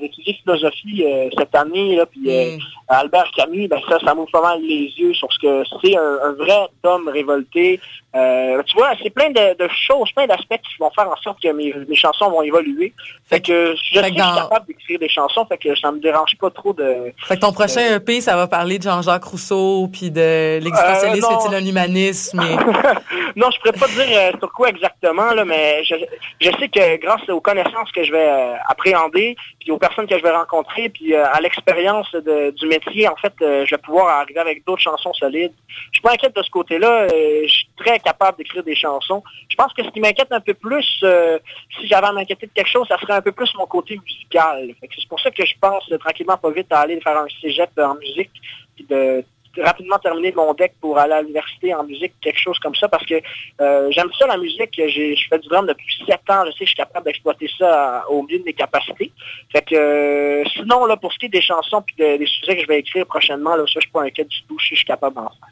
d'étudier 0.00 0.34
philosophie 0.42 1.04
euh, 1.04 1.28
cette 1.38 1.54
année, 1.54 1.96
là, 1.96 2.06
puis 2.06 2.26
Mm. 2.26 2.58
Albert 2.88 3.30
Camus, 3.36 3.68
ben 3.68 3.80
ça, 3.88 3.98
ça 4.00 4.14
m'ouvre 4.14 4.30
pas 4.30 4.42
mal 4.42 4.60
les 4.60 4.92
yeux 4.98 5.14
sur 5.14 5.32
ce 5.32 5.38
que 5.38 5.62
c'est 5.80 5.96
un, 5.96 6.18
un 6.24 6.32
vrai 6.32 6.68
homme 6.84 7.08
révolté. 7.08 7.80
Tu 8.12 8.76
vois, 8.76 8.92
c'est 9.02 9.10
plein 9.10 9.30
de, 9.30 9.56
de 9.56 9.68
choses, 9.68 10.10
plein 10.12 10.26
d'aspects 10.26 10.56
qui 10.62 10.76
vont 10.80 10.90
faire 10.90 11.08
en 11.10 11.16
sorte 11.16 11.40
que 11.42 11.48
mes, 11.52 11.72
mes 11.88 11.94
chansons 11.94 12.30
vont 12.30 12.42
évoluer. 12.42 12.92
Fait 13.28 13.40
que 13.40 13.74
je 13.76 13.98
fait 14.00 14.06
suis 14.06 14.16
dans- 14.16 14.34
capable 14.34 14.66
d'écrire 14.66 14.98
des 14.98 15.08
chansons, 15.08 15.44
fait 15.46 15.58
que 15.58 15.74
ça 15.76 15.90
me 15.92 15.98
dérange 16.00 16.36
pas 16.38 16.50
trop 16.50 16.72
de... 16.72 17.12
Fait 17.26 17.34
que 17.36 17.40
ton 17.40 17.52
prochain 17.52 17.75
EP, 17.80 18.20
ça 18.20 18.36
va 18.36 18.46
parler 18.46 18.78
de 18.78 18.82
Jean-Jacques 18.84 19.24
Rousseau, 19.24 19.88
puis 19.92 20.10
de 20.10 20.58
l'existentialisme 20.62 21.26
Euh, 21.26 21.30
non. 21.34 21.40
est-il 21.40 21.54
un 21.54 21.66
humanisme? 21.66 22.40
et- 22.40 23.36
non, 23.36 23.50
je 23.50 23.58
pourrais 23.58 23.78
pas 23.78 23.86
dire 23.88 24.06
euh, 24.18 24.32
sur 24.38 24.52
quoi 24.52 24.68
exactement, 24.68 25.32
là, 25.32 25.44
mais 25.44 25.82
je, 25.84 25.94
je 26.40 26.50
sais 26.58 26.68
que 26.68 26.96
grâce 26.96 27.28
aux 27.28 27.40
connaissances 27.40 27.90
que 27.92 28.02
je 28.04 28.12
vais 28.12 28.28
euh, 28.28 28.54
appréhender, 28.68 29.36
puis 29.60 29.70
aux 29.70 29.78
personnes 29.78 30.06
que 30.06 30.16
je 30.18 30.22
vais 30.22 30.30
rencontrer, 30.30 30.88
puis 30.88 31.14
euh, 31.14 31.24
à 31.32 31.40
l'expérience 31.40 32.10
du 32.14 32.66
métier, 32.66 33.08
en 33.08 33.16
fait, 33.16 33.32
euh, 33.42 33.64
je 33.66 33.74
vais 33.74 33.80
pouvoir 33.82 34.08
arriver 34.20 34.40
avec 34.40 34.64
d'autres 34.66 34.82
chansons 34.82 35.12
solides. 35.14 35.52
Je 35.92 35.96
suis 35.98 36.02
pas 36.02 36.12
inquiète 36.12 36.34
de 36.36 36.42
ce 36.42 36.50
côté-là. 36.50 37.02
euh, 37.12 37.42
je 37.46 37.52
suis 37.52 37.68
très 37.76 37.98
capable 37.98 38.38
d'écrire 38.38 38.62
des 38.62 38.74
chansons. 38.74 39.22
Je 39.48 39.56
pense 39.56 39.72
que 39.72 39.82
ce 39.84 39.88
qui 39.90 40.00
m'inquiète 40.00 40.28
un 40.32 40.40
peu 40.40 40.54
plus, 40.54 41.00
euh, 41.02 41.38
si 41.78 41.86
j'avais 41.86 42.06
à 42.06 42.12
m'inquiéter 42.12 42.46
de 42.46 42.52
quelque 42.52 42.70
chose, 42.70 42.86
ça 42.88 42.98
serait 42.98 43.14
un 43.14 43.20
peu 43.22 43.32
plus 43.32 43.52
mon 43.56 43.66
côté 43.66 43.98
musical. 44.04 44.70
C'est 44.80 45.08
pour 45.08 45.20
ça 45.20 45.30
que 45.30 45.44
je 45.44 45.54
pense 45.60 45.84
euh, 45.92 45.98
tranquillement 45.98 46.36
pas 46.36 46.50
vite 46.50 46.66
à 46.70 46.80
aller 46.80 47.00
faire 47.00 47.16
un 47.18 47.26
cégep 47.56 47.70
en 47.78 47.94
musique, 47.96 48.30
puis 48.74 48.84
de 48.88 49.24
rapidement 49.62 49.96
terminer 49.98 50.32
mon 50.36 50.52
deck 50.52 50.74
pour 50.82 50.98
aller 50.98 51.14
à 51.14 51.22
l'université 51.22 51.74
en 51.74 51.82
musique, 51.82 52.12
quelque 52.20 52.38
chose 52.38 52.58
comme 52.58 52.74
ça, 52.74 52.88
parce 52.88 53.06
que 53.06 53.14
euh, 53.62 53.88
j'aime 53.90 54.10
ça 54.18 54.26
la 54.26 54.36
musique. 54.36 54.68
J'ai, 54.76 55.16
je 55.16 55.28
fais 55.30 55.38
du 55.38 55.48
drum 55.48 55.66
depuis 55.66 55.86
sept 56.06 56.20
ans. 56.28 56.42
Je 56.44 56.50
sais 56.50 56.58
que 56.58 56.64
je 56.66 56.70
suis 56.70 56.76
capable 56.76 57.06
d'exploiter 57.06 57.48
ça 57.58 58.00
à- 58.00 58.08
au 58.10 58.22
mieux 58.22 58.38
de 58.38 58.44
mes 58.44 58.52
capacités. 58.52 59.10
Fait 59.50 59.62
que 59.62 59.74
euh, 59.74 60.44
sinon, 60.52 60.84
là, 60.84 60.98
pour 60.98 61.10
ce 61.10 61.18
qui 61.18 61.26
est 61.26 61.30
des 61.30 61.40
chansons 61.40 61.80
puis 61.80 61.96
de- 61.98 62.18
des 62.18 62.26
sujets 62.26 62.56
que 62.56 62.62
je 62.62 62.66
vais 62.66 62.80
écrire 62.80 63.06
prochainement, 63.06 63.56
là, 63.56 63.62
ça, 63.66 63.72
je 63.76 63.80
suis 63.80 63.90
pas 63.90 64.02
inquiet 64.02 64.24
du 64.24 64.42
tout. 64.46 64.58
Je 64.58 64.74
suis 64.74 64.84
capable 64.84 65.16
d'en 65.16 65.22
faire. 65.30 65.48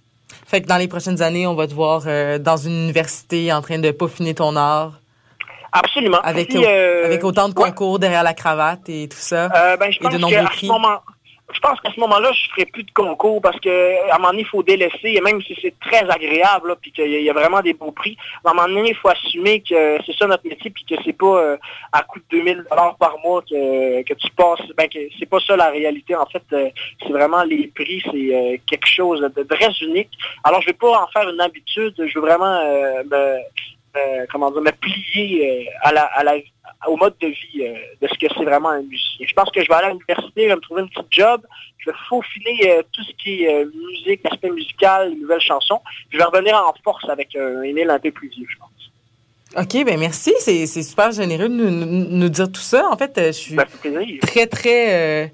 Fait 0.47 0.61
que 0.61 0.67
dans 0.67 0.77
les 0.77 0.89
prochaines 0.89 1.23
années, 1.23 1.47
on 1.47 1.55
va 1.55 1.67
te 1.67 1.73
voir 1.73 2.03
euh, 2.07 2.39
dans 2.39 2.59
une 2.59 2.75
université 2.85 3.51
en 3.55 3.63
train 3.63 3.79
de 3.79 3.91
peaufiner 3.91 4.35
ton 4.35 4.55
art, 4.57 5.01
Absolument. 5.73 6.21
avec, 6.23 6.49
Puis, 6.51 6.59
au- 6.59 6.63
euh, 6.65 7.07
avec 7.07 7.25
autant 7.25 7.49
de 7.49 7.55
ouais. 7.59 7.65
concours 7.71 7.99
derrière 7.99 8.23
la 8.23 8.35
cravate 8.35 8.87
et 8.91 9.09
tout 9.09 9.17
ça. 9.17 9.47
Euh, 9.47 9.77
ben, 9.79 9.91
je 9.91 9.97
Et 9.97 10.01
pense 10.03 10.13
de 10.13 10.19
nombreux 10.19 10.45
prix. 10.45 10.69
Je 11.53 11.61
pense 11.61 11.79
qu'à 11.81 11.93
ce 11.93 12.01
moment-là, 12.01 12.33
je 12.33 12.49
ferai 12.51 12.65
plus 12.67 12.85
de 12.85 12.91
concours 12.93 13.41
parce 13.41 13.59
que 13.61 14.11
à 14.11 14.15
un 14.15 14.19
moment 14.19 14.31
donné, 14.31 14.43
il 14.43 14.47
faut 14.49 14.63
délaisser, 14.63 15.11
et 15.17 15.21
même 15.21 15.43
si 15.43 15.57
c'est 15.61 15.79
très 15.79 16.09
agréable, 16.09 16.75
puis 16.81 16.91
qu'il 16.91 17.11
y, 17.11 17.29
a- 17.31 17.33
vraiment 17.35 17.61
des 17.61 17.75
beaux 17.75 17.93
prix, 17.93 18.17
à 18.45 18.51
un 18.51 18.55
moment 18.55 18.67
donné, 18.69 18.91
il 18.91 18.97
faut 18.97 19.09
assumer 19.09 19.61
que 19.61 19.99
c'est 20.07 20.17
ça 20.17 20.27
notre 20.27 20.47
métier, 20.49 20.71
puis 20.71 20.85
que 20.85 20.95
c'est 21.05 21.13
pas 21.13 21.37
euh, 21.39 21.57
à 21.93 22.03
coût 22.03 22.19
de 22.19 22.25
2000 22.31 22.65
dollars 22.71 22.97
par 22.97 23.19
mois 23.19 23.43
que, 23.43 24.03
tu 24.15 24.31
passes, 24.33 24.67
ben 24.77 24.89
c'est 25.19 25.27
pas 25.29 25.39
ça 25.41 25.57
la 25.57 25.69
réalité. 25.71 26.15
En 26.17 26.27
fait, 26.27 26.43
euh, 26.53 26.71
c'est 27.03 27.13
vraiment 27.13 27.43
les 27.45 27.67
prix, 27.69 28.03
c'est 28.11 28.35
euh, 28.35 28.57
quelque 28.67 28.89
chose 28.89 29.21
de 29.21 29.43
très 29.43 29.71
unique. 29.83 30.11
Alors, 30.45 30.61
je 30.63 30.67
vais 30.67 30.73
pas 30.73 31.03
en 31.03 31.07
faire 31.09 31.29
une 31.29 31.41
habitude, 31.41 31.95
je 31.99 32.15
veux 32.19 32.25
vraiment 32.25 32.59
me, 33.05 33.37
me- 33.95 34.27
comment 34.33 34.51
dire, 34.51 34.63
me 34.63 34.73
plier 34.73 35.69
à 35.83 35.93
la, 35.93 36.05
à 36.05 36.25
la 36.25 36.35
au 36.89 36.97
mode 36.97 37.15
de 37.21 37.29
vie 37.29 37.63
euh, 37.63 37.75
de 38.03 38.09
ce 38.09 38.19
que 38.19 38.27
c'est 38.37 38.45
vraiment 38.45 38.71
un 38.71 38.83
musicien. 38.83 39.27
Je 39.29 39.35
pense 39.35 39.51
que 39.51 39.63
je 39.63 39.69
vais 39.69 39.75
aller 39.75 39.87
à 39.87 39.91
l'université, 39.91 40.43
je 40.45 40.49
vais 40.49 40.57
me 40.57 40.61
trouver 40.61 40.83
une 40.83 40.89
petite 40.89 41.07
job, 41.11 41.43
je 41.79 41.91
vais 41.91 41.97
faufiner 42.09 42.71
euh, 42.71 42.83
tout 42.93 43.03
ce 43.03 43.13
qui 43.23 43.45
est 43.45 43.53
euh, 43.65 43.71
musique, 43.89 44.21
aspect 44.25 44.51
musical, 44.51 45.11
les 45.11 45.17
nouvelles 45.17 45.41
chansons. 45.41 45.81
Je 46.11 46.19
vais 46.19 46.25
revenir 46.25 46.55
en 46.57 46.73
force 46.83 47.09
avec 47.09 47.35
un 47.37 47.63
Émile 47.63 47.91
un 47.91 47.99
peu 47.99 48.11
plus 48.11 48.29
vieux, 48.29 48.47
je 48.49 48.57
pense. 48.59 48.71
OK, 49.57 49.85
ben 49.85 49.99
merci. 49.99 50.33
C'est 50.41 50.67
c'est 50.67 50.83
super 50.83 51.13
généreux 51.13 51.49
de 51.49 51.55
nous, 51.55 51.71
nous- 51.71 52.07
nous 52.09 52.29
dire 52.29 52.51
tout 52.51 52.61
ça. 52.61 52.89
En 52.91 52.97
fait, 52.97 53.13
je 53.17 53.31
suis 53.33 53.57
plaisir. 53.81 54.19
très, 54.21 54.47
très... 54.49 55.33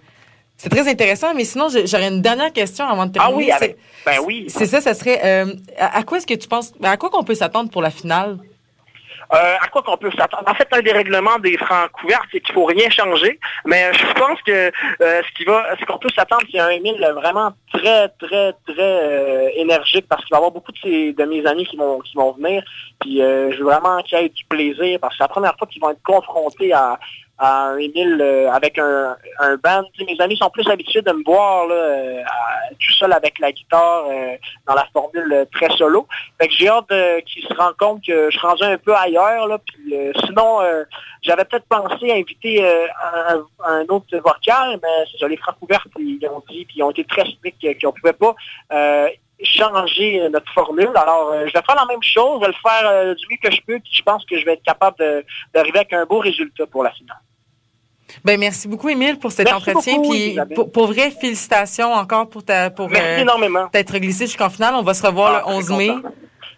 c'est 0.59 0.69
très 0.69 0.87
intéressant, 0.91 1.33
mais 1.35 1.45
sinon, 1.45 1.69
j'aurais 1.71 2.09
une 2.09 2.21
dernière 2.21 2.53
question 2.53 2.85
avant 2.87 3.07
de 3.07 3.13
Ah 3.19 3.29
terminer. 3.29 3.45
oui, 3.47 3.51
avec, 3.51 3.79
ben 4.05 4.19
oui. 4.27 4.45
C'est 4.49 4.67
ça, 4.67 4.83
ça 4.83 4.93
serait... 4.93 5.21
à 5.79 6.03
quoi 6.03 6.19
est-ce 6.19 6.27
que 6.27 6.35
tu 6.35 6.49
penses... 6.49 6.73
À 6.83 6.99
quoi 6.99 7.09
qu'on 7.09 7.25
peut 7.25 7.35
s'attendre 7.35 7.71
pour 7.71 7.81
la 7.81 7.91
finale? 7.91 8.37
Euh, 9.33 9.57
à 9.61 9.69
quoi 9.69 9.83
qu'on 9.83 9.97
peut 9.97 10.11
s'attendre? 10.17 10.45
En 10.47 10.55
fait, 10.55 10.67
un 10.73 10.81
des 10.81 10.93
règlements 10.93 11.39
des 11.39 11.57
francs 11.57 11.91
couverts, 11.93 12.25
c'est 12.33 12.41
qu'il 12.41 12.55
faut 12.55 12.65
rien 12.65 12.91
changer. 12.91 13.39
Mais 13.65 13.93
je 13.93 14.13
pense 14.15 14.41
que 14.43 14.51
euh, 14.53 15.23
ce 15.23 15.33
qui 15.37 15.45
va, 15.45 15.77
qu'on 15.87 15.99
peut 15.99 16.09
s'attendre, 16.15 16.43
c'est 16.51 16.59
un 16.59 16.71
Émile 16.71 17.01
vraiment 17.15 17.53
très, 17.73 18.09
très, 18.09 18.53
très 18.67 18.79
euh, 18.79 19.49
énergique 19.57 20.07
parce 20.09 20.25
qu'il 20.25 20.31
va 20.33 20.37
y 20.37 20.39
avoir 20.39 20.53
beaucoup 20.53 20.73
de 20.73 21.25
mes 21.25 21.47
amis 21.47 21.67
qui 21.67 21.77
vont, 21.77 22.01
qui 22.01 22.17
vont 22.17 22.33
venir. 22.33 22.63
Puis 23.01 23.23
euh, 23.23 23.53
je 23.53 23.59
veux 23.59 23.65
vraiment 23.65 24.03
qu'il 24.03 24.19
y 24.19 24.25
ait 24.25 24.29
du 24.29 24.45
plaisir 24.45 24.99
parce 25.01 25.15
que 25.15 25.19
c'est 25.19 25.25
la 25.25 25.29
première 25.29 25.57
fois 25.57 25.67
qu'ils 25.67 25.81
vont 25.81 25.91
être 25.91 26.03
confrontés 26.03 26.73
à, 26.73 26.99
un 27.41 27.77
Émile 27.79 28.19
euh, 28.21 28.51
avec 28.53 28.79
un, 28.79 29.17
un 29.39 29.57
band. 29.57 29.85
Mes 30.07 30.21
amis 30.21 30.37
sont 30.37 30.51
plus 30.51 30.69
habitués 30.69 31.01
de 31.01 31.11
me 31.13 31.25
voir 31.25 31.67
euh, 31.71 32.23
tout 32.79 32.93
seul 32.93 33.13
avec 33.13 33.39
la 33.39 33.51
guitare 33.51 34.05
euh, 34.09 34.37
dans 34.67 34.75
la 34.75 34.87
formule 34.93 35.33
euh, 35.33 35.45
très 35.53 35.71
solo. 35.77 36.07
J'ai 36.49 36.69
hâte 36.69 36.93
qu'ils 37.25 37.45
se 37.45 37.55
rendent 37.55 37.77
compte 37.79 38.05
que 38.05 38.31
je 38.31 38.37
suis 38.37 38.47
rendu 38.47 38.63
un 38.63 38.77
peu 38.77 38.95
ailleurs. 38.95 39.47
Sinon, 40.27 40.59
j'avais 41.23 41.45
peut-être 41.45 41.67
pensé 41.67 42.11
à 42.11 42.15
inviter 42.15 42.65
un, 43.65 43.85
autre 43.89 44.17
vocal, 44.19 44.79
mais 44.83 45.05
c'est 45.11 45.19
ça, 45.19 45.29
les 45.29 45.37
francs 45.37 45.57
ouverts, 45.61 45.87
ils 45.99 46.19
ont 46.27 46.43
dit, 46.49 46.65
puis 46.65 46.77
ils 46.77 46.83
ont 46.83 46.91
été 46.91 47.05
très 47.05 47.25
stricts 47.25 47.65
euh, 47.65 47.75
qu'on 47.81 47.89
ne 47.89 48.01
pouvait 48.01 48.13
pas 48.13 48.35
changer 49.43 50.29
notre 50.29 50.53
formule. 50.53 50.91
Alors, 50.95 51.33
je 51.47 51.53
vais 51.53 51.63
faire 51.63 51.77
la 51.77 51.87
même 51.87 52.03
chose, 52.03 52.41
je 52.41 52.47
vais 52.47 52.53
le 52.53 52.71
faire 52.71 53.15
du 53.15 53.27
mieux 53.31 53.39
que 53.43 53.55
je 53.55 53.61
peux, 53.63 53.79
puis 53.79 53.93
je 53.93 54.03
pense 54.03 54.25
que 54.27 54.39
je 54.39 54.45
vais 54.45 54.53
être 54.55 54.63
capable 54.63 54.99
d'arriver 55.55 55.79
avec 55.79 55.93
un 55.93 56.05
beau 56.05 56.19
résultat 56.19 56.67
pour 56.67 56.85
la 56.85 56.91
finale. 56.91 57.17
Ben, 58.25 58.39
merci 58.39 58.69
beaucoup, 58.69 58.89
Émile, 58.89 59.19
pour 59.19 59.33
cet 59.33 59.47
Merci 59.47 59.71
entretien. 59.71 59.97
beaucoup, 59.97 60.11
Puis, 60.11 60.39
pour, 60.55 60.71
pour 60.73 60.87
vrai, 60.89 61.11
félicitations 61.11 61.93
encore 61.93 62.29
pour 62.29 62.45
ta, 62.45 62.71
pour, 62.71 62.89
Merci 62.91 63.07
euh, 63.07 63.19
énormément. 63.23 63.69
t'être 63.69 63.97
glissé 63.99 64.27
jusqu'en 64.27 64.51
finale. 64.51 64.75
On 64.75 64.83
va 64.83 64.95
se 64.95 65.07
revoir 65.07 65.33
Ah, 65.35 65.39
le 65.39 65.45
très 65.45 65.55
11 65.73 65.79
mai. 65.79 65.89
content. 65.89 66.09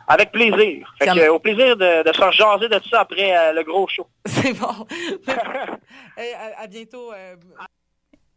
Avec 0.09 0.33
plaisir. 0.33 0.93
Fait 0.99 1.07
que, 1.07 1.29
au 1.31 1.39
plaisir 1.39 1.77
de, 1.77 2.03
de 2.03 2.13
se 2.13 2.21
rejaser 2.21 2.69
de 2.69 2.81
ça 2.91 3.01
après 3.01 3.37
euh, 3.37 3.53
le 3.53 3.63
gros 3.63 3.87
show. 3.89 4.07
C'est 4.27 4.53
bon. 4.53 4.87
À 6.63 6.67
bientôt. 6.67 7.13
euh, 7.13 7.35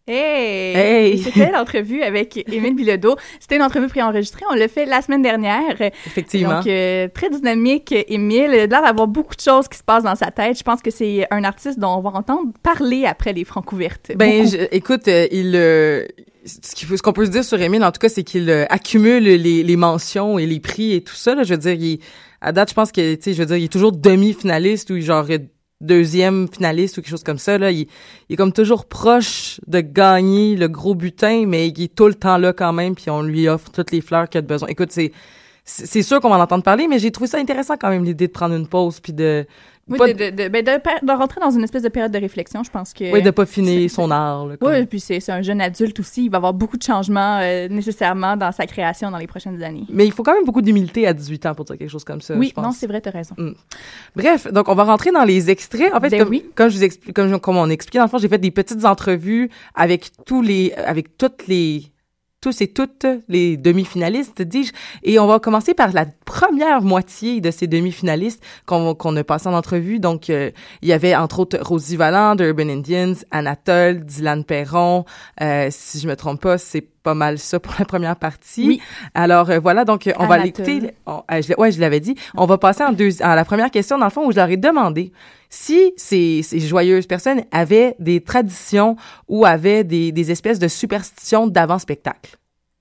Hey! 0.08 0.76
Hey! 0.76 1.18
C'était 1.18 1.52
l'entrevue 1.52 2.04
avec 2.04 2.38
Émile 2.52 2.76
Bilodeau. 2.76 3.16
C'était 3.40 3.56
une 3.56 3.64
entrevue 3.64 3.88
préenregistrée. 3.88 4.44
On 4.52 4.54
l'a 4.54 4.68
fait 4.68 4.86
la 4.86 5.02
semaine 5.02 5.24
dernière. 5.24 5.82
Effectivement. 6.06 6.58
Donc, 6.60 6.68
euh, 6.68 7.08
très 7.14 7.30
dynamique, 7.32 7.94
Émile. 8.08 8.52
Il 8.54 8.60
a 8.60 8.68
l'air 8.68 8.82
d'avoir 8.84 9.08
beaucoup 9.08 9.36
de 9.36 9.42
choses 9.42 9.68
qui 9.68 9.78
se 9.80 9.84
passent 9.84 10.04
dans 10.04 10.16
sa 10.16 10.30
tête. 10.30 10.58
Je 10.60 10.64
pense 10.64 10.82
que 10.84 10.92
c'est 10.92 11.26
un 11.32 11.44
artiste 11.44 11.80
dont 11.80 11.96
on 11.96 12.02
va 12.02 12.12
entendre 12.12 12.52
parler 12.62 13.06
après 13.06 13.34
les 13.34 13.44
francs 13.46 13.72
ouvertes. 13.72 14.12
Ben, 14.16 14.48
je- 14.48 14.68
écoute, 14.72 15.08
euh, 15.08 15.28
il, 15.32 15.54
euh, 15.56 16.06
ce 16.46 17.02
qu'on 17.02 17.14
peut 17.14 17.26
se 17.26 17.32
dire 17.32 17.44
sur 17.44 17.60
Émile, 17.60 17.84
en 17.84 17.92
tout 17.92 18.00
cas, 18.00 18.10
c'est 18.10 18.24
qu'il 18.24 18.48
euh, 18.52 18.66
accumule 18.70 19.24
les, 19.24 19.64
les 19.64 19.76
mentions 19.76 20.38
et 20.38 20.46
les 20.46 20.60
prix 20.60 20.94
et 20.94 21.02
tout 21.02 21.16
ça. 21.16 21.34
Là, 21.34 21.42
je 21.42 21.54
veux 21.56 21.60
dire, 21.60 21.74
il, 21.74 22.00
à 22.42 22.52
date, 22.52 22.70
je 22.70 22.76
pense 22.76 22.92
que, 22.92 23.16
tu 23.16 23.22
sais, 23.24 23.34
je 23.34 23.40
veux 23.40 23.48
dire, 23.48 23.58
il 23.58 23.64
est 23.64 23.74
toujours 23.74 23.92
demi-finaliste 23.92 24.92
ou 24.92 25.00
genre 25.02 25.26
euh, 25.32 25.40
deuxième 25.82 26.48
finaliste 26.48 26.98
ou 26.98 27.02
quelque 27.02 27.12
chose 27.12 27.24
comme 27.24 27.38
ça. 27.38 27.58
Là, 27.58 27.72
il, 27.72 27.88
est 28.30 28.36
comme 28.36 28.54
toujours 28.54 28.86
proche 28.86 29.60
de 29.68 29.82
gagner 29.82 30.56
le 30.56 30.68
gros 30.68 30.96
butin, 30.96 31.46
mais 31.48 31.68
il 31.68 31.82
est 31.82 31.96
tout 31.96 32.08
le 32.08 32.16
temps 32.16 32.38
là 32.38 32.54
quand 32.54 32.74
même, 32.74 32.96
puis 32.96 33.10
on 33.10 33.22
lui 33.22 33.48
offre 33.48 33.72
toutes 33.72 33.92
les 33.92 34.02
fleurs 34.02 34.30
qu'il 34.30 34.40
a 34.40 34.42
besoin. 34.42 34.68
Écoute, 34.70 34.92
c'est 34.92 35.12
c'est 35.68 35.88
c'est 35.88 36.04
sûr 36.04 36.22
qu'on 36.22 36.30
va 36.30 36.38
en 36.38 36.42
entendre 36.42 36.64
parler, 36.64 36.88
mais 36.88 37.00
j'ai 37.00 37.12
trouvé 37.12 37.28
ça 37.28 37.40
intéressant 37.40 37.76
quand 37.76 37.90
même 37.90 38.04
l'idée 38.04 38.28
de 38.28 38.32
prendre 38.32 38.56
une 38.56 38.68
pause 38.68 39.00
puis 39.00 39.14
de 39.14 39.48
Oui, 39.88 40.00
de, 40.00 40.14
de, 40.14 40.30
de- 40.32 40.48
ben, 40.50 40.66
de, 40.66 41.06
de 41.06 41.12
rentrer 41.12 41.40
dans 41.40 41.52
une 41.52 41.64
espèce 41.64 41.84
de 41.84 41.90
période 41.90 42.12
de 42.12 42.18
réflexion, 42.18 42.64
je 42.64 42.72
pense 42.72 42.92
que... 42.92 43.12
ouais, 43.12 43.22
de 43.22 43.30
pas 43.30 43.46
finir 43.46 43.88
son 43.92 44.10
art. 44.10 44.48
Là, 44.48 44.56
Oui, 44.62 44.86
puis 44.88 45.00
c'est 45.00 45.20
c'est 45.20 45.32
un 45.32 45.44
jeune 45.44 45.62
adulte 45.62 46.00
aussi. 46.00 46.26
Il 46.26 46.32
va 46.32 46.38
avoir 46.38 46.56
beaucoup 46.56 46.76
de 46.78 46.82
changements 46.82 47.38
euh, 47.42 47.68
nécessairement 47.68 48.36
dans 48.36 48.52
sa 48.52 48.66
création 48.66 49.12
dans 49.12 49.20
les 49.20 49.28
prochaines 49.28 49.62
années. 49.62 49.84
Mais 49.90 50.08
il 50.08 50.12
faut 50.12 50.24
quand 50.24 50.34
même 50.34 50.44
beaucoup 50.46 50.64
d'humilité 50.64 51.06
à 51.06 51.14
18 51.14 51.46
ans 51.46 51.54
pour 51.54 51.66
dire 51.66 51.78
quelque 51.78 51.90
chose 51.92 52.04
comme 52.04 52.22
ça. 52.22 52.34
oui, 52.36 52.48
je 52.50 52.54
pense. 52.54 52.66
non, 52.66 52.72
c'est 52.72 52.88
vrai, 52.88 53.00
t'as 53.00 53.12
raison. 53.12 53.36
Bref, 54.16 54.52
donc 54.52 54.70
on 54.70 54.76
va 54.76 54.86
rentrer 54.86 55.12
dans 55.12 55.24
les 55.24 55.50
extraits. 55.52 55.94
En 55.94 56.00
fait, 56.00 56.10
Ben 56.10 56.20
comme, 56.22 56.30
oui. 56.30 56.46
comme 56.56 56.70
je 56.70 56.78
vous 56.78 56.84
explique, 56.84 57.14
comme, 57.14 57.40
comme 57.40 57.58
on 57.58 57.70
explique, 57.70 57.98
dans 57.98 58.04
le 58.06 58.10
fond, 58.10 58.18
j'ai 58.18 58.28
fait 58.30 58.38
des 58.40 58.52
petites 58.52 58.86
entrevues 58.86 59.50
avec 59.76 60.10
tous 60.26 60.42
les, 60.42 60.74
avec 60.74 61.18
toutes 61.18 61.48
les, 61.48 61.84
tous 62.46 62.62
et 62.62 62.68
toutes 62.68 63.08
les 63.28 63.58
demi-finalistes, 63.58 64.44
dis-je. 64.44 64.72
Et 65.02 65.18
on 65.18 65.26
va 65.26 65.40
commencer 65.40 65.74
par 65.74 65.92
la 65.94 66.06
première 66.26 66.84
moitié 66.84 67.42
de 67.42 67.50
ces 67.50 67.66
demi-finalistes 67.66 68.44
qu'on 68.68 68.94
qu'on 68.94 69.16
a 69.16 69.24
passé 69.24 69.50
en 69.50 69.56
entrevue. 69.56 69.98
Donc, 70.00 70.30
euh, 70.30 70.52
il 70.84 70.90
y 70.90 70.94
avait 70.94 71.16
entre 71.16 71.40
autres 71.40 71.58
Rosie 71.60 71.96
Valland, 71.96 72.36
Urban 72.40 72.70
Indians, 72.70 73.16
Anatole, 73.32 74.06
Dylan 74.06 74.44
Perron. 74.44 75.06
Euh, 75.42 75.70
si 75.72 76.00
je 76.00 76.08
me 76.08 76.16
trompe 76.16 76.42
pas, 76.42 76.60
c'est 76.60 76.86
pas 77.06 77.14
mal 77.14 77.38
ça 77.40 77.60
pour 77.60 77.74
la 77.80 77.86
première 77.86 78.16
partie. 78.16 78.68
Oui. 78.68 78.82
Alors 79.14 79.50
euh, 79.50 79.60
voilà, 79.60 79.86
donc 79.86 80.12
on 80.18 80.26
va 80.26 80.38
l'écouter. 80.38 80.92
Euh, 81.08 81.42
ouais, 81.58 81.72
je 81.72 81.80
l'avais 81.80 82.00
dit. 82.00 82.16
On 82.36 82.46
va 82.46 82.58
passer 82.58 82.84
en 82.84 82.92
deux, 82.92 83.22
à 83.22 83.36
la 83.36 83.46
première 83.46 83.72
question 83.72 83.98
dans 83.98 84.06
le 84.06 84.12
fond 84.12 84.28
où 84.28 84.32
je 84.32 84.38
leur 84.38 84.50
ai 84.50 84.58
demandé 84.58 85.12
si 85.56 85.94
ces, 85.96 86.44
ces 86.44 86.60
joyeuses 86.60 87.08
personnes 87.08 87.44
avaient 87.52 87.96
des 88.00 88.22
traditions 88.22 88.98
ou 89.30 89.46
avaient 89.46 89.84
des, 89.84 90.12
des 90.12 90.32
espèces 90.32 90.60
de 90.60 90.68
superstitions 90.68 91.48
d'avant-spectacle? 91.48 92.36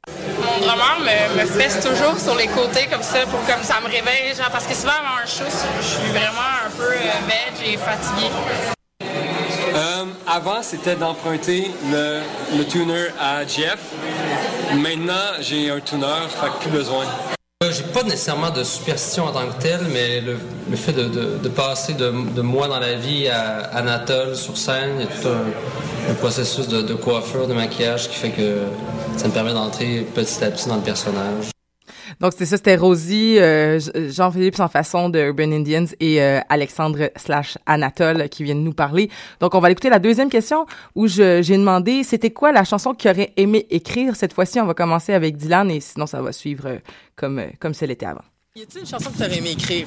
Mon 0.08 0.66
drummer 0.66 0.98
me, 1.00 1.40
me 1.40 1.46
fesse 1.46 1.80
toujours 1.80 2.18
sur 2.18 2.34
les 2.34 2.48
côtés 2.48 2.86
comme 2.90 3.02
ça 3.02 3.20
pour 3.26 3.40
comme 3.46 3.62
ça 3.62 3.76
me 3.80 3.86
réveille, 3.86 4.34
genre 4.36 4.50
parce 4.50 4.66
que 4.66 4.74
souvent 4.74 4.92
avant 4.92 5.22
un 5.22 5.26
show, 5.26 5.44
je 5.80 5.86
suis 5.86 6.10
vraiment 6.10 6.52
un 6.66 6.70
peu 6.76 6.82
euh, 6.82 7.20
veg 7.28 7.74
et 7.74 7.76
fatiguée. 7.76 8.30
Euh, 9.74 10.04
avant, 10.26 10.62
c'était 10.62 10.96
d'emprunter 10.96 11.70
le, 11.90 12.20
le 12.58 12.64
tuner 12.64 13.06
à 13.20 13.46
Jeff. 13.46 13.78
Maintenant, 14.74 15.38
j'ai 15.40 15.70
un 15.70 15.80
tuner, 15.80 16.06
fait 16.28 16.46
que 16.48 16.62
plus 16.62 16.70
besoin. 16.70 17.04
J'ai 17.76 17.82
pas 17.82 18.04
nécessairement 18.04 18.50
de 18.50 18.62
superstition 18.62 19.24
en 19.24 19.32
tant 19.32 19.46
que 19.48 19.60
telle, 19.60 19.80
mais 19.92 20.20
le, 20.20 20.36
fait 20.76 20.92
de, 20.92 21.48
passer 21.48 21.94
de, 21.94 22.10
moi 22.40 22.68
dans 22.68 22.78
la 22.78 22.94
vie 22.94 23.26
à 23.28 23.62
Anatole 23.76 24.36
sur 24.36 24.56
scène, 24.56 24.90
il 24.96 25.00
y 25.00 25.02
a 25.02 25.06
tout 25.06 25.28
un, 25.28 26.14
processus 26.14 26.68
de 26.68 26.94
coiffure, 26.94 27.48
de 27.48 27.54
maquillage 27.54 28.08
qui 28.08 28.14
fait 28.14 28.30
que 28.30 28.58
ça 29.16 29.26
me 29.26 29.32
permet 29.32 29.54
d'entrer 29.54 30.06
petit 30.14 30.44
à 30.44 30.50
petit 30.50 30.68
dans 30.68 30.76
le 30.76 30.82
personnage. 30.82 31.53
Donc 32.20 32.32
c'était 32.32 32.46
ça, 32.46 32.56
c'était 32.56 32.76
Rosie, 32.76 33.38
euh, 33.38 33.78
Jean-Philippe 34.10 34.56
sans 34.56 34.68
façon 34.68 35.08
de 35.08 35.18
Urban 35.18 35.52
Indians 35.52 35.86
et 36.00 36.22
euh, 36.22 36.40
Alexandre 36.48 37.10
slash 37.16 37.58
Anatole 37.66 38.28
qui 38.28 38.44
viennent 38.44 38.64
nous 38.64 38.72
parler. 38.72 39.10
Donc 39.40 39.54
on 39.54 39.60
va 39.60 39.70
écouter 39.70 39.90
la 39.90 39.98
deuxième 39.98 40.30
question 40.30 40.66
où 40.94 41.06
j'ai 41.06 41.42
demandé 41.42 42.02
c'était 42.02 42.30
quoi 42.30 42.52
la 42.52 42.64
chanson 42.64 42.94
qu'il 42.94 43.10
aurait 43.10 43.32
aimé 43.36 43.66
écrire. 43.70 44.16
Cette 44.16 44.32
fois-ci, 44.32 44.60
on 44.60 44.66
va 44.66 44.74
commencer 44.74 45.12
avec 45.12 45.36
Dylan 45.36 45.70
et 45.70 45.80
sinon 45.80 46.06
ça 46.06 46.22
va 46.22 46.32
suivre 46.32 46.66
euh, 46.66 46.78
comme 47.16 47.42
comme 47.60 47.72
avant. 48.02 48.22
Y 48.56 48.62
a-t-il 48.62 48.80
une 48.80 48.86
chanson 48.86 49.10
que 49.10 49.16
tu 49.16 49.22
aurais 49.24 49.38
aimé 49.38 49.52
écrire? 49.52 49.86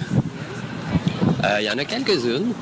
Il 1.59 1.65
y 1.65 1.69
en 1.69 1.77
a 1.77 1.85
quelques-unes. 1.85 2.53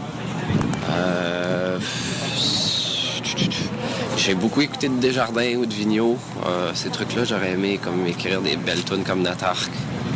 J'ai 4.17 4.33
beaucoup 4.33 4.61
écouté 4.61 4.87
de 4.89 4.95
Desjardins 4.95 5.55
ou 5.57 5.65
de 5.65 5.73
Vigneault. 5.73 6.17
Euh, 6.45 6.71
ces 6.73 6.89
trucs-là, 6.89 7.25
j'aurais 7.25 7.51
aimé 7.51 7.79
comme 7.83 8.05
écrire 8.07 8.41
des 8.41 8.55
belles 8.55 8.83
tunes 8.83 9.03
comme 9.03 9.21
Natark. 9.21 9.69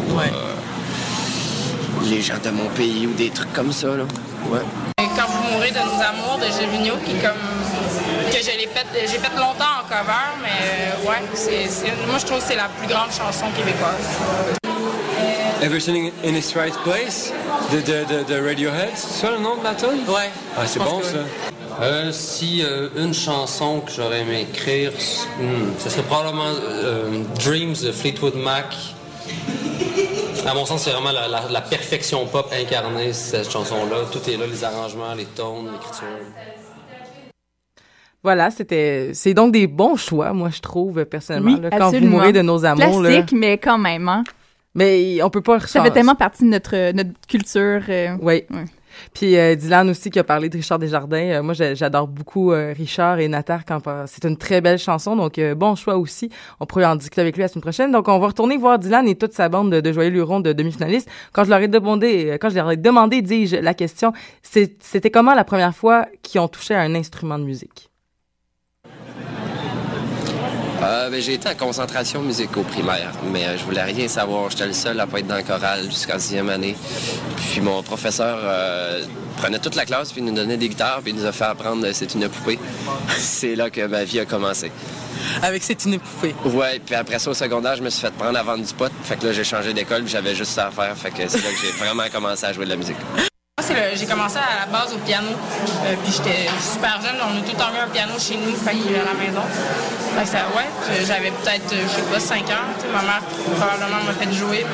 Ou, 0.10 0.18
Ouais. 0.18 0.24
euh, 0.34 2.06
les 2.10 2.22
gens 2.22 2.38
de 2.44 2.50
mon 2.50 2.70
pays 2.70 3.06
ou 3.08 3.14
des 3.14 3.30
trucs 3.30 3.54
comme 3.54 3.72
ça. 3.72 3.88
Là. 3.90 4.04
Ouais. 4.50 4.60
Et 5.02 5.06
Quand 5.16 5.28
vous 5.28 5.54
mourrez 5.54 5.72
de 5.72 5.78
nos 5.78 6.02
amours 6.02 6.40
de 6.40 6.46
Gévigno, 6.46 6.96
qui 7.06 7.14
comme 7.16 8.32
que 8.32 8.38
je 8.38 8.58
l'ai 8.58 8.68
fait, 8.68 8.86
j'ai 9.02 9.18
fait 9.20 9.36
longtemps 9.36 9.82
en 9.82 9.88
cover, 9.88 10.28
mais 10.42 10.50
euh, 11.04 11.10
ouais, 11.10 11.18
c'est, 11.34 11.68
c'est- 11.68 11.88
moi 12.08 12.18
je 12.20 12.26
trouve 12.26 12.40
que 12.40 12.46
c'est 12.48 12.56
la 12.56 12.70
plus 12.80 12.88
grande 12.88 13.12
chanson 13.12 13.48
québécoise. 13.56 14.08
Everything 15.62 16.12
in 16.24 16.36
its 16.36 16.54
right 16.56 16.74
place 16.84 17.34
de, 17.72 17.82
de, 17.82 18.06
de, 18.06 18.24
de 18.24 18.48
Radiohead, 18.48 18.92
c'est 18.96 19.26
ça 19.26 19.32
le 19.32 19.40
nom 19.40 19.58
de 19.58 19.64
la 19.64 19.74
tune? 19.76 20.04
Ouais. 20.08 20.30
Ah, 20.58 20.62
c'est 20.66 20.80
bon 20.80 21.00
que 21.00 21.06
ça. 21.06 21.18
Euh, 21.82 22.12
si 22.12 22.62
euh, 22.64 22.90
une 22.98 23.14
chanson 23.14 23.80
que 23.82 23.92
j'aurais 23.92 24.22
aimé 24.22 24.42
écrire, 24.50 24.92
hmm, 25.40 25.72
ce 25.80 25.90
serait 25.90 26.04
probablement 26.04 26.44
euh, 26.62 27.24
Dreams 27.44 27.74
de 27.84 27.92
Fleetwood 27.92 28.36
Mac. 28.36 28.76
À 30.46 30.54
mon 30.54 30.66
sens, 30.66 30.84
c'est 30.84 30.92
vraiment 30.92 31.12
la, 31.12 31.28
la- 31.28 31.48
la 31.50 31.62
perfection 31.62 32.26
pop 32.26 32.52
incarnée, 32.54 33.14
cette 33.14 33.50
chanson-là. 33.52 33.98
Tout 34.12 34.30
est 34.30 34.36
là, 34.38 34.46
les 34.48 34.64
arrangements, 34.64 35.14
les 35.14 35.26
tones, 35.26 35.72
l'écriture. 35.72 36.08
Voilà, 38.24 38.52
c'était 38.52 39.12
c'est 39.14 39.34
donc 39.34 39.54
des 39.54 39.68
bons 39.68 39.96
choix, 39.96 40.34
moi 40.34 40.50
je 40.54 40.60
trouve 40.60 41.06
personnellement. 41.06 41.54
Oui, 41.56 41.62
là, 41.62 41.70
quand 41.70 41.92
vous 41.92 42.06
mourrez 42.06 42.34
de 42.34 42.42
nos 42.42 42.66
amours, 42.66 43.02
là. 43.02 43.10
Classique, 43.10 43.32
mais 43.32 43.58
quand 43.58 43.78
même, 43.78 44.10
hein. 44.10 44.24
mais 44.76 45.22
on 45.24 45.30
peut 45.30 45.42
pas. 45.42 45.62
Ça 45.62 45.82
fait 45.82 45.92
tellement 45.92 46.16
partie 46.16 46.44
de 46.44 46.50
notre, 46.50 46.92
notre 46.92 47.12
culture. 47.30 47.82
euh, 47.88 48.18
Oui. 48.22 48.44
Ouais. 48.50 48.66
Puis 49.14 49.38
euh, 49.38 49.56
Dylan 49.56 49.90
aussi 49.90 50.10
qui 50.10 50.20
a 50.20 50.24
parlé 50.24 50.50
de 50.50 50.58
Richard 50.58 50.80
Desjardins. 50.80 51.18
Euh, 51.18 51.44
moi, 51.44 51.54
j'adore 51.54 52.08
beaucoup 52.08 52.52
euh, 52.52 52.74
Richard 52.76 53.20
et 53.20 53.28
Natar. 53.28 53.66
Quand 53.66 53.82
c'est 54.08 54.26
une 54.26 54.38
très 54.38 54.62
belle 54.62 54.78
chanson, 54.80 55.16
donc 55.16 55.38
euh, 55.38 55.56
bon 55.56 55.76
choix 55.76 55.98
aussi. 55.98 56.30
On 56.60 56.66
pourrait 56.66 56.86
en 56.86 56.96
discuter 56.96 57.22
avec 57.22 57.36
lui 57.36 57.42
la 57.42 57.48
semaine 57.48 57.62
prochaine. 57.62 57.92
Donc, 57.92 58.08
on 58.08 58.20
va 58.20 58.28
retourner 58.28 58.58
voir 58.58 58.80
Dylan 58.80 59.08
et 59.08 59.16
toute 59.16 59.34
sa 59.34 59.50
bande 59.50 59.72
de, 59.72 59.82
de 59.82 59.92
joyeux 59.92 60.10
lurons 60.10 60.40
de 60.40 60.54
demi-finalistes. 60.54 61.10
Quand 61.34 61.44
je 61.44 61.50
leur 61.50 61.60
ai 61.60 61.68
demandé, 61.68 62.32
euh, 62.32 62.38
quand 62.40 62.50
je 62.50 62.56
leur 62.56 62.72
ai 62.72 62.78
demandé, 62.78 63.22
dis-je, 63.22 63.58
la 63.58 63.74
question, 63.74 64.14
c'était 64.42 65.12
comment 65.12 65.34
la 65.34 65.44
première 65.44 65.76
fois 65.76 66.06
qu'ils 66.22 66.42
ont 66.42 66.48
touché 66.48 66.74
à 66.76 66.82
un 66.82 66.96
instrument 66.96 67.40
de 67.40 67.44
musique? 67.44 67.89
Euh, 70.82 71.10
ben, 71.10 71.22
j'ai 71.22 71.34
été 71.34 71.50
en 71.50 71.56
concentration 71.56 72.22
musique 72.22 72.56
au 72.56 72.64
primaire, 72.64 73.12
mais 73.34 73.46
euh, 73.46 73.58
je 73.58 73.64
voulais 73.66 73.84
rien 73.84 74.08
savoir. 74.08 74.50
J'étais 74.50 74.68
le 74.68 74.74
seul 74.74 74.98
à 75.00 75.08
pas 75.08 75.20
être 75.20 75.28
dans 75.28 75.36
le 75.36 75.44
choral 75.44 75.84
jusqu'en 75.86 76.18
sixième 76.18 76.50
année. 76.50 76.76
Puis 77.36 77.60
mon 77.60 77.84
professeur 77.84 78.40
euh, 78.44 79.04
prenait 79.38 79.60
toute 79.60 79.76
la 79.76 79.86
classe, 79.86 80.14
puis 80.14 80.22
il 80.22 80.26
nous 80.26 80.34
donnait 80.34 80.56
des 80.56 80.70
guitares, 80.70 81.02
puis 81.02 81.12
il 81.12 81.18
nous 81.18 81.26
a 81.26 81.34
fait 81.34 81.46
apprendre 81.46 81.86
euh, 81.86 81.92
C'est 81.94 82.14
une 82.16 82.30
poupée. 82.30 82.60
C'est 83.10 83.56
là 83.56 83.70
que 83.70 83.86
ma 83.88 84.06
vie 84.06 84.22
a 84.22 84.26
commencé. 84.26 84.72
Avec 85.44 85.64
C'est 85.64 85.84
une 85.84 86.00
poupée. 86.00 86.34
Ouais, 86.46 86.80
puis 86.80 86.96
après 86.96 87.20
ça, 87.20 87.30
au 87.30 87.34
secondaire, 87.34 87.76
je 87.76 87.84
me 87.84 87.90
suis 87.90 88.02
fait 88.02 88.14
prendre 88.14 88.38
à 88.40 88.44
vendre 88.44 88.64
du 88.64 88.74
pot. 88.74 88.92
Fait 89.04 89.18
que 89.18 89.28
là, 89.28 89.34
j'ai 89.34 89.44
changé 89.44 89.74
d'école, 89.74 90.04
puis 90.04 90.12
j'avais 90.12 90.34
juste 90.34 90.52
ça 90.52 90.68
à 90.68 90.72
faire. 90.72 90.96
Fait 90.96 91.12
que 91.12 91.28
c'est 91.28 91.44
là 91.44 91.50
que 91.50 91.60
j'ai 91.62 91.72
vraiment 91.84 92.04
commencé 92.10 92.46
à 92.46 92.54
jouer 92.54 92.64
de 92.64 92.70
la 92.70 92.78
musique. 92.78 92.98
Moi, 93.60 93.76
j'ai 93.94 94.06
commencé 94.06 94.38
à 94.38 94.66
la 94.66 94.72
base 94.72 94.94
au 94.94 94.98
piano. 95.00 95.28
Euh, 95.28 95.96
puis 96.02 96.14
j'étais 96.14 96.48
super 96.64 97.02
jeune. 97.02 97.20
On 97.20 97.38
a 97.38 97.42
tout 97.42 97.58
eu 97.58 97.80
un 97.84 97.90
piano 97.90 98.14
chez 98.18 98.38
nous, 98.38 98.56
fait 98.56 98.72
à 98.72 99.04
la 99.04 99.14
maison. 99.20 99.44
Ouais, 100.16 101.04
j'avais 101.06 101.32
peut-être, 101.32 101.68
je 101.70 101.88
sais 101.94 102.02
pas, 102.10 102.20
5 102.22 102.40
ans. 102.52 102.72
Ma 102.94 103.02
mère 103.02 103.22
probablement 103.58 104.04
m'a 104.06 104.14
fait 104.14 104.32
jouer, 104.34 104.66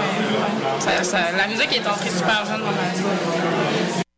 mais 0.86 1.38
la 1.38 1.48
musique 1.48 1.76
est 1.76 1.88
entrée 1.88 2.12
super 2.12 2.45
jeune 2.45 2.62
dans 2.62 2.78
ma 2.78 2.93
vie. 2.93 3.64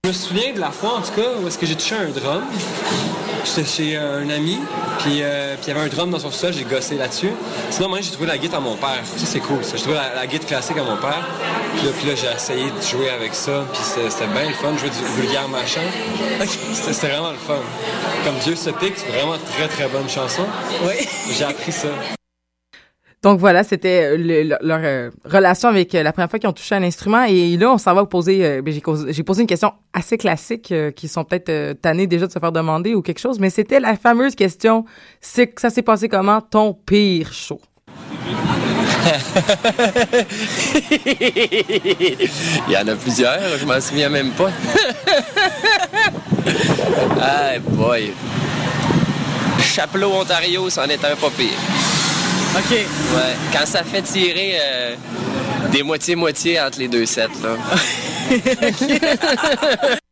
Je 0.07 0.13
me 0.13 0.17
souviens 0.17 0.53
de 0.53 0.61
la 0.61 0.71
fois, 0.71 0.99
en 0.99 1.01
tout 1.01 1.11
cas, 1.11 1.27
où 1.37 1.45
est-ce 1.49 1.57
que 1.57 1.65
j'ai 1.65 1.75
touché 1.75 1.93
un 1.95 2.07
drum. 2.07 2.41
J'étais 3.43 3.67
chez 3.67 3.97
un 3.97 4.29
ami, 4.29 4.57
puis 4.99 5.21
euh, 5.21 5.55
puis 5.55 5.65
il 5.65 5.67
y 5.67 5.77
avait 5.77 5.85
un 5.85 5.89
drum 5.89 6.09
dans 6.09 6.19
son 6.19 6.31
sol, 6.31 6.53
j'ai 6.53 6.63
gossé 6.63 6.95
là-dessus. 6.95 7.33
Sinon, 7.71 7.89
moi, 7.89 7.99
j'ai 7.99 8.11
trouvé 8.11 8.27
la 8.27 8.37
guitare 8.37 8.61
à 8.61 8.63
mon 8.63 8.77
père. 8.77 9.03
Ça, 9.03 9.25
c'est 9.25 9.41
cool, 9.41 9.65
ça. 9.65 9.75
J'ai 9.75 9.81
trouvé 9.81 9.97
la, 9.97 10.15
la 10.15 10.25
guitare 10.25 10.47
classique 10.47 10.77
à 10.77 10.83
mon 10.83 10.95
père. 10.95 11.27
Puis 11.75 11.85
là, 11.85 11.91
puis 11.99 12.07
là, 12.07 12.15
j'ai 12.15 12.33
essayé 12.33 12.71
de 12.71 12.81
jouer 12.81 13.09
avec 13.09 13.35
ça, 13.35 13.65
puis 13.73 13.81
c'était 13.83 14.27
bien 14.27 14.47
le 14.47 14.53
fun, 14.53 14.77
jouer 14.77 14.91
du 14.91 15.21
vulgaire 15.21 15.49
machin. 15.49 15.81
C'était 16.39 16.93
c'était 16.93 17.09
vraiment 17.09 17.31
le 17.31 17.37
fun. 17.37 17.59
Comme 18.23 18.35
Dieu 18.45 18.55
se 18.55 18.69
pique, 18.69 18.93
c'est 18.95 19.11
vraiment 19.11 19.35
très, 19.57 19.67
très 19.67 19.89
bonne 19.89 20.07
chanson. 20.07 20.43
Oui. 20.85 21.05
J'ai 21.37 21.43
appris 21.43 21.73
ça. 21.73 21.89
Donc 23.23 23.39
voilà, 23.39 23.63
c'était 23.63 24.11
euh, 24.13 24.17
le- 24.17 24.43
le- 24.43 24.57
leur 24.61 24.79
euh, 24.83 25.09
relation 25.25 25.69
avec 25.69 25.95
euh, 25.95 26.03
la 26.03 26.11
première 26.13 26.29
fois 26.29 26.37
qu'ils 26.37 26.49
ont 26.49 26.53
touché 26.53 26.75
à 26.75 26.79
l'instrument. 26.79 27.23
Et 27.23 27.57
là, 27.57 27.71
on 27.73 27.77
s'en 27.77 27.93
va 27.95 28.05
poser. 28.05 28.61
ben, 28.61 28.73
j'ai, 29.09 29.23
posé 29.23 29.41
une 29.41 29.47
question 29.47 29.73
assez 29.93 30.17
classique 30.17 30.71
qui 30.95 31.07
sont 31.07 31.23
peut-être 31.23 31.81
tannés 31.81 32.05
déjà 32.07 32.27
de 32.27 32.31
se 32.31 32.37
faire 32.39 32.51
demander 32.51 32.93
ou 32.93 33.01
quelque 33.01 33.19
chose, 33.19 33.39
mais 33.39 33.49
c'était 33.49 33.79
la 33.79 33.95
fameuse 33.95 34.35
question 34.35 34.85
c'est 35.19 35.57
ça 35.59 35.69
s'est 35.71 35.81
passé 35.81 36.07
comment 36.09 36.41
ton 36.41 36.73
pire 36.73 37.33
show? 37.33 37.59
Il 41.07 42.73
y 42.73 42.77
en 42.77 42.87
a 42.87 42.95
plusieurs, 42.95 43.39
je 43.59 43.65
m'en 43.65 43.79
souviens 43.81 44.09
même 44.09 44.31
pas. 44.31 44.49
ah 47.21 47.59
boy. 47.61 48.11
Chapelot, 49.61 50.11
Ontario, 50.11 50.69
c'en 50.69 50.85
est 50.85 51.03
un 51.05 51.15
pas 51.15 51.29
pire. 51.35 51.57
OK. 52.57 52.71
Ouais. 52.71 53.35
Quand 53.53 53.65
ça 53.65 53.83
fait 53.83 54.01
tirer 54.01 54.53
euh, 54.59 54.95
des 55.71 55.83
moitiés-moitiés 55.83 56.59
entre 56.59 56.79
les 56.79 56.87
deux 56.87 57.05
sets, 57.05 57.27
là. 57.43 57.55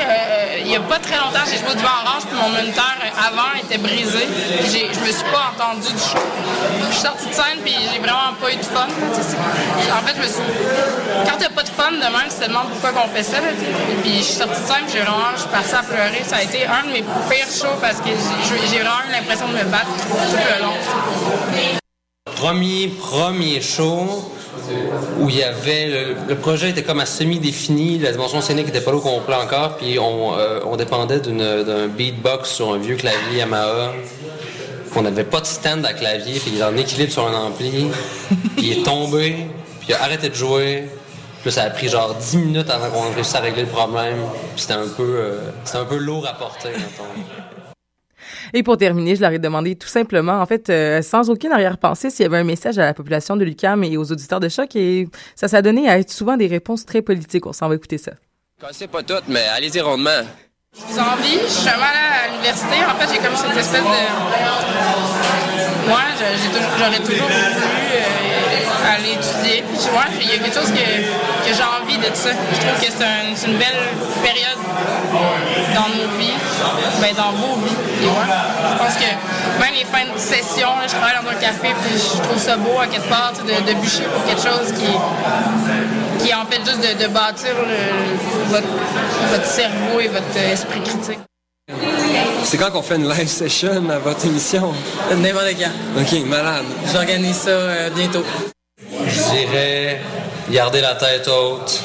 Euh, 0.00 0.58
il 0.60 0.70
y 0.70 0.76
a 0.76 0.80
pas 0.80 0.98
très 0.98 1.16
longtemps, 1.18 1.44
j'ai 1.44 1.58
joué 1.58 1.74
du 1.74 1.82
vent 1.82 2.00
orange, 2.04 2.24
puis 2.26 2.36
mon 2.36 2.48
moniteur 2.48 2.96
avant 3.18 3.52
était 3.62 3.78
brisé. 3.78 4.26
Je 4.60 5.00
me 5.00 5.12
suis 5.12 5.30
pas 5.30 5.52
entendu 5.52 5.92
du 5.92 5.98
show. 5.98 6.18
Je 6.88 6.92
suis 6.92 7.02
sortie 7.02 7.28
de 7.28 7.34
scène, 7.34 7.58
puis 7.64 7.74
j'ai 7.92 7.98
vraiment 7.98 8.32
pas 8.40 8.52
eu 8.52 8.56
de 8.56 8.62
fun. 8.62 8.86
En 8.86 10.06
fait, 10.06 10.14
je 10.16 10.22
me 10.22 10.26
suis. 10.26 10.42
Quand 11.26 11.36
t'as 11.38 11.50
pas 11.50 11.62
de 11.62 11.68
fun 11.68 11.92
de 11.92 11.98
même, 11.98 12.28
tu 12.28 12.42
te 12.42 12.48
demandes 12.48 12.70
pourquoi 12.70 12.92
qu'on 12.92 13.08
fait 13.08 13.22
ça. 13.22 13.38
Puis 14.02 14.18
je 14.18 14.22
suis 14.22 14.34
sortie 14.34 14.60
de 14.60 14.66
scène, 14.66 14.84
puis 14.86 14.94
j'ai 14.94 15.00
vraiment, 15.00 15.32
je 15.34 15.40
suis 15.40 15.50
partie 15.50 15.74
à 15.74 15.82
pleurer. 15.82 16.22
Ça 16.24 16.36
a 16.36 16.42
été 16.42 16.66
un 16.66 16.86
de 16.86 16.92
mes 16.92 17.02
pires 17.28 17.52
shows 17.52 17.78
parce 17.80 17.98
que 17.98 18.08
j'ai 18.08 18.68
j'ai 18.68 18.78
vraiment 18.78 19.02
eu 19.08 19.12
l'impression 19.12 19.48
de 19.48 19.54
me 19.54 19.64
battre 19.64 19.90
tout 20.08 20.16
le 20.16 20.62
long. 20.62 20.76
Premier, 22.36 22.88
premier 22.88 23.60
show 23.60 24.32
où 25.18 25.28
il 25.28 25.36
y 25.36 25.42
avait. 25.42 25.88
Le, 25.88 26.16
le 26.28 26.34
projet 26.36 26.70
était 26.70 26.82
comme 26.82 27.00
à 27.00 27.06
semi-défini, 27.06 27.98
la 27.98 28.12
dimension 28.12 28.40
scénique 28.40 28.66
n'était 28.66 28.80
pas 28.80 28.90
là 28.90 28.98
au 28.98 29.00
complet 29.00 29.34
encore, 29.34 29.76
puis 29.76 29.98
on, 29.98 30.36
euh, 30.36 30.60
on 30.64 30.76
dépendait 30.76 31.20
d'un 31.20 31.88
beatbox 31.88 32.50
sur 32.50 32.72
un 32.72 32.78
vieux 32.78 32.96
clavier 32.96 33.38
Yamaha. 33.38 33.92
Puis 34.90 35.00
on 35.00 35.02
n'avait 35.02 35.24
pas 35.24 35.40
de 35.40 35.46
stand 35.46 35.86
à 35.86 35.94
clavier, 35.94 36.38
puis 36.38 36.52
il 36.54 36.60
est 36.60 36.64
en 36.64 36.76
équilibre 36.76 37.12
sur 37.12 37.26
un 37.26 37.34
ampli, 37.34 37.88
puis 38.56 38.66
il 38.66 38.72
est 38.78 38.82
tombé, 38.82 39.46
puis 39.80 39.88
il 39.88 39.94
a 39.94 40.02
arrêté 40.02 40.28
de 40.28 40.34
jouer. 40.34 40.88
Puis 41.42 41.50
ça 41.50 41.64
a 41.64 41.70
pris 41.70 41.88
genre 41.88 42.14
10 42.14 42.36
minutes 42.36 42.70
avant 42.70 42.88
qu'on 42.90 43.12
réussisse 43.12 43.34
à 43.34 43.40
régler 43.40 43.62
le 43.62 43.68
problème. 43.68 44.18
Puis 44.54 44.62
c'était 44.62 44.74
un 44.74 44.86
peu, 44.86 45.02
euh, 45.02 45.38
c'était 45.64 45.78
un 45.78 45.84
peu 45.84 45.96
lourd 45.96 46.26
à 46.26 46.34
porter, 46.34 46.68
mettons. 46.68 47.02
Et 48.54 48.62
pour 48.62 48.76
terminer, 48.76 49.16
je 49.16 49.20
leur 49.22 49.32
ai 49.32 49.38
demandé 49.38 49.74
tout 49.76 49.88
simplement, 49.88 50.40
en 50.40 50.46
fait, 50.46 50.68
euh, 50.70 51.00
sans 51.02 51.30
aucune 51.30 51.52
arrière-pensée, 51.52 52.10
s'il 52.10 52.22
y 52.24 52.26
avait 52.26 52.38
un 52.38 52.44
message 52.44 52.78
à 52.78 52.84
la 52.84 52.94
population 52.94 53.36
de 53.36 53.44
l'UQAM 53.44 53.82
et 53.84 53.96
aux 53.96 54.12
auditeurs 54.12 54.40
de 54.40 54.48
choc. 54.48 54.76
Et 54.76 55.08
ça 55.34 55.48
s'est 55.48 55.62
donné 55.62 55.88
à 55.88 55.98
être 55.98 56.10
souvent 56.10 56.36
des 56.36 56.46
réponses 56.46 56.84
très 56.84 57.00
politiques. 57.02 57.46
On 57.46 57.52
s'en 57.52 57.68
va 57.68 57.74
écouter 57.76 57.98
ça. 57.98 58.12
Cassez 58.60 58.86
pas 58.88 59.02
toutes, 59.02 59.28
mais 59.28 59.44
allez-y 59.56 59.80
rondement. 59.80 60.22
J'ai 60.74 61.00
envie, 61.00 61.38
je 61.44 61.50
suis 61.52 61.68
allée 61.68 61.82
à 61.82 62.30
l'université. 62.30 62.76
En 62.88 62.94
fait, 62.98 63.12
j'ai 63.14 63.20
comme 63.26 63.36
cette 63.36 63.56
espèce 63.56 63.82
de. 63.82 63.86
Moi, 65.88 65.98
je- 66.16 66.78
j'aurais 66.78 66.98
toujours 67.00 67.26
voulu 67.28 67.91
aller 68.86 69.12
étudier. 69.18 69.62
Puis, 69.68 69.78
ouais, 69.92 70.10
il 70.20 70.28
y 70.28 70.32
a 70.32 70.38
quelque 70.42 70.54
chose 70.54 70.70
que, 70.70 70.86
que 71.46 71.52
j'ai 71.54 71.62
envie 71.80 71.98
de 71.98 72.10
ça. 72.14 72.30
Je 72.30 72.58
trouve 72.66 72.78
que 72.80 72.90
c'est 72.90 73.04
un- 73.04 73.34
c'est 73.34 73.46
une 73.48 73.58
belle 73.58 73.82
période 74.22 74.58
dans 75.74 75.88
nos 75.94 76.08
vies, 76.18 76.38
ben, 77.00 77.14
dans 77.16 77.32
vos 77.32 77.56
vies. 77.64 77.76
Puis, 77.98 78.06
ouais, 78.06 78.28
je 78.72 78.78
pense 78.78 78.94
que 78.94 79.10
même 79.62 79.74
les 79.74 79.84
fins 79.84 80.06
de 80.12 80.18
session, 80.18 80.68
là, 80.80 80.86
je 80.86 80.94
travaille 80.94 81.16
dans 81.22 81.30
un 81.30 81.34
café, 81.34 81.68
puis 81.82 81.94
je 81.98 82.22
trouve 82.22 82.38
ça 82.38 82.56
beau 82.56 82.78
à 82.80 82.86
quelque 82.86 83.08
part 83.08 83.32
tu 83.34 83.46
sais, 83.46 83.60
de, 83.62 83.68
de 83.68 83.74
bûcher 83.80 84.04
pour 84.12 84.24
quelque 84.24 84.42
chose 84.42 84.72
qui, 84.78 84.90
qui 86.24 86.30
est 86.30 86.34
en 86.34 86.46
fait 86.46 86.60
juste 86.64 86.80
de, 86.80 87.02
de 87.02 87.08
bâtir 87.08 87.50
le- 87.56 88.52
votre, 88.52 88.66
votre 89.30 89.46
cerveau 89.46 90.00
et 90.00 90.08
votre 90.08 90.36
esprit 90.52 90.80
critique. 90.82 91.18
C'est 92.44 92.58
quand 92.58 92.70
qu'on 92.70 92.82
fait 92.82 92.96
une 92.96 93.08
live 93.08 93.28
session 93.28 93.88
à 93.88 93.98
votre 93.98 94.26
émission? 94.26 94.72
N'importe 95.16 95.54
quand. 95.58 96.00
Ok, 96.00 96.26
malade. 96.26 96.64
J'organise 96.92 97.36
ça 97.36 97.50
euh, 97.50 97.90
bientôt. 97.94 98.24
Je 99.32 99.38
dirais 99.38 100.00
garder 100.50 100.82
la 100.82 100.94
tête 100.94 101.26
haute, 101.26 101.82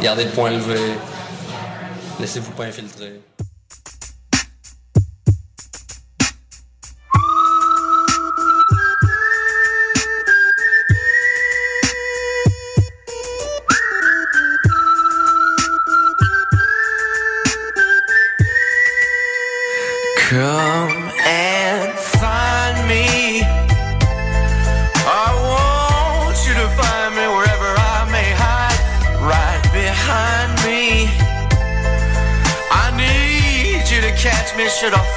garder 0.00 0.24
le 0.24 0.30
point 0.30 0.50
levé, 0.50 0.78
laissez-vous 2.20 2.52
pas 2.52 2.64
infiltrer. 2.64 3.20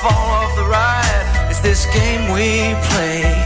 Fall 0.10 0.30
off 0.40 0.56
the 0.56 0.66
ride. 0.66 1.48
It's 1.50 1.62
this 1.62 1.86
game 1.88 2.32
we 2.32 2.76
play. 2.90 3.45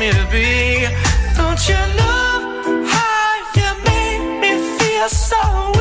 Me 0.00 0.10
to 0.10 0.26
be. 0.30 0.88
Don't 1.36 1.60
you 1.68 1.74
love 1.74 2.42
how 2.88 3.34
you 3.54 3.70
make 3.84 4.40
me 4.40 4.78
feel 4.78 5.08
so 5.10 5.79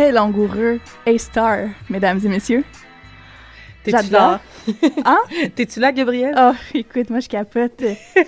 très 0.00 0.12
langoureux 0.12 0.80
A-Star, 1.06 1.68
mesdames 1.90 2.20
et 2.24 2.28
messieurs. 2.28 2.64
T'es-tu 3.84 3.98
J'adore. 3.98 4.38
Hein? 5.04 5.18
T'es-tu 5.54 5.78
là, 5.78 5.92
Gabriel? 5.92 6.34
Oh, 6.38 6.52
écoute, 6.74 7.10
moi, 7.10 7.20
je 7.20 7.28
capote. 7.28 7.82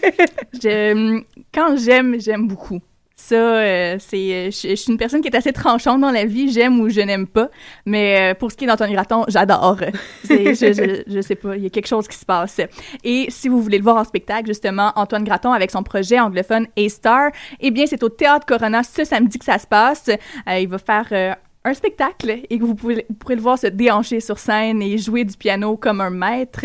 je, 0.53 1.23
quand 1.55 1.77
j'aime, 1.77 2.21
j'aime 2.21 2.47
beaucoup. 2.47 2.81
Ça, 3.17 3.37
euh, 3.37 3.97
c'est, 3.99 4.17
euh, 4.17 4.51
je, 4.51 4.71
je 4.71 4.75
suis 4.75 4.93
une 4.93 4.99
personne 4.99 5.23
qui 5.23 5.29
est 5.29 5.37
assez 5.37 5.53
tranchante 5.53 6.01
dans 6.01 6.11
la 6.11 6.25
vie. 6.25 6.51
J'aime 6.51 6.81
ou 6.81 6.91
je 6.91 7.01
n'aime 7.01 7.27
pas. 7.27 7.49
Mais 7.87 8.33
euh, 8.33 8.35
pour 8.35 8.51
ce 8.51 8.57
qui 8.57 8.65
est 8.65 8.67
d'Antoine 8.67 8.93
Graton, 8.93 9.25
j'adore. 9.29 9.79
Je, 10.29 10.55
je, 10.55 11.03
je 11.07 11.21
sais 11.21 11.35
pas, 11.35 11.57
il 11.57 11.63
y 11.63 11.67
a 11.67 11.71
quelque 11.71 11.87
chose 11.87 12.09
qui 12.09 12.17
se 12.17 12.25
passe. 12.25 12.61
Et 13.05 13.27
si 13.29 13.49
vous 13.49 13.63
voulez 13.63 13.79
le 13.79 13.85
voir 13.85 13.97
en 13.97 14.05
spectacle, 14.05 14.47
justement, 14.47 14.93
Antoine 14.97 15.25
Graton 15.25 15.53
avec 15.53 15.71
son 15.71 15.83
projet 15.83 16.19
anglophone 16.19 16.67
A-Star, 16.77 17.31
eh 17.61 17.71
bien, 17.71 17.87
c'est 17.87 18.03
au 18.03 18.09
Théâtre 18.09 18.45
Corona 18.47 18.83
ce 18.83 19.05
samedi 19.05 19.39
que 19.39 19.45
ça 19.45 19.59
se 19.59 19.67
passe. 19.67 20.09
Euh, 20.09 20.59
il 20.59 20.69
va 20.69 20.79
faire 20.79 21.07
euh, 21.13 21.35
un 21.65 21.75
spectacle 21.75 22.39
et 22.49 22.59
que 22.59 22.65
vous, 22.65 22.75
pouvez, 22.75 23.07
vous 23.09 23.15
pourrez 23.15 23.37
le 23.37 23.41
voir 23.41 23.59
se 23.59 23.69
déhancher 23.69 24.21
sur 24.21 24.39
scène 24.39 24.83
et 24.83 24.99
jouer 24.99 25.25
du 25.25 25.37
piano 25.37 25.77
comme 25.77 26.01
un 26.01 26.11
maître. 26.11 26.65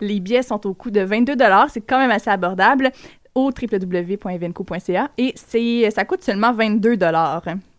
Les 0.00 0.20
billets 0.20 0.42
sont 0.42 0.64
au 0.66 0.74
coût 0.74 0.90
de 0.90 1.00
22 1.00 1.34
c'est 1.68 1.80
quand 1.80 1.98
même 1.98 2.10
assez 2.10 2.30
abordable 2.30 2.90
au 3.36 3.50
www.evenco.ca 3.50 5.10
et 5.18 5.34
c'est 5.36 5.90
ça 5.90 6.04
coûte 6.06 6.22
seulement 6.22 6.54
22 6.54 6.96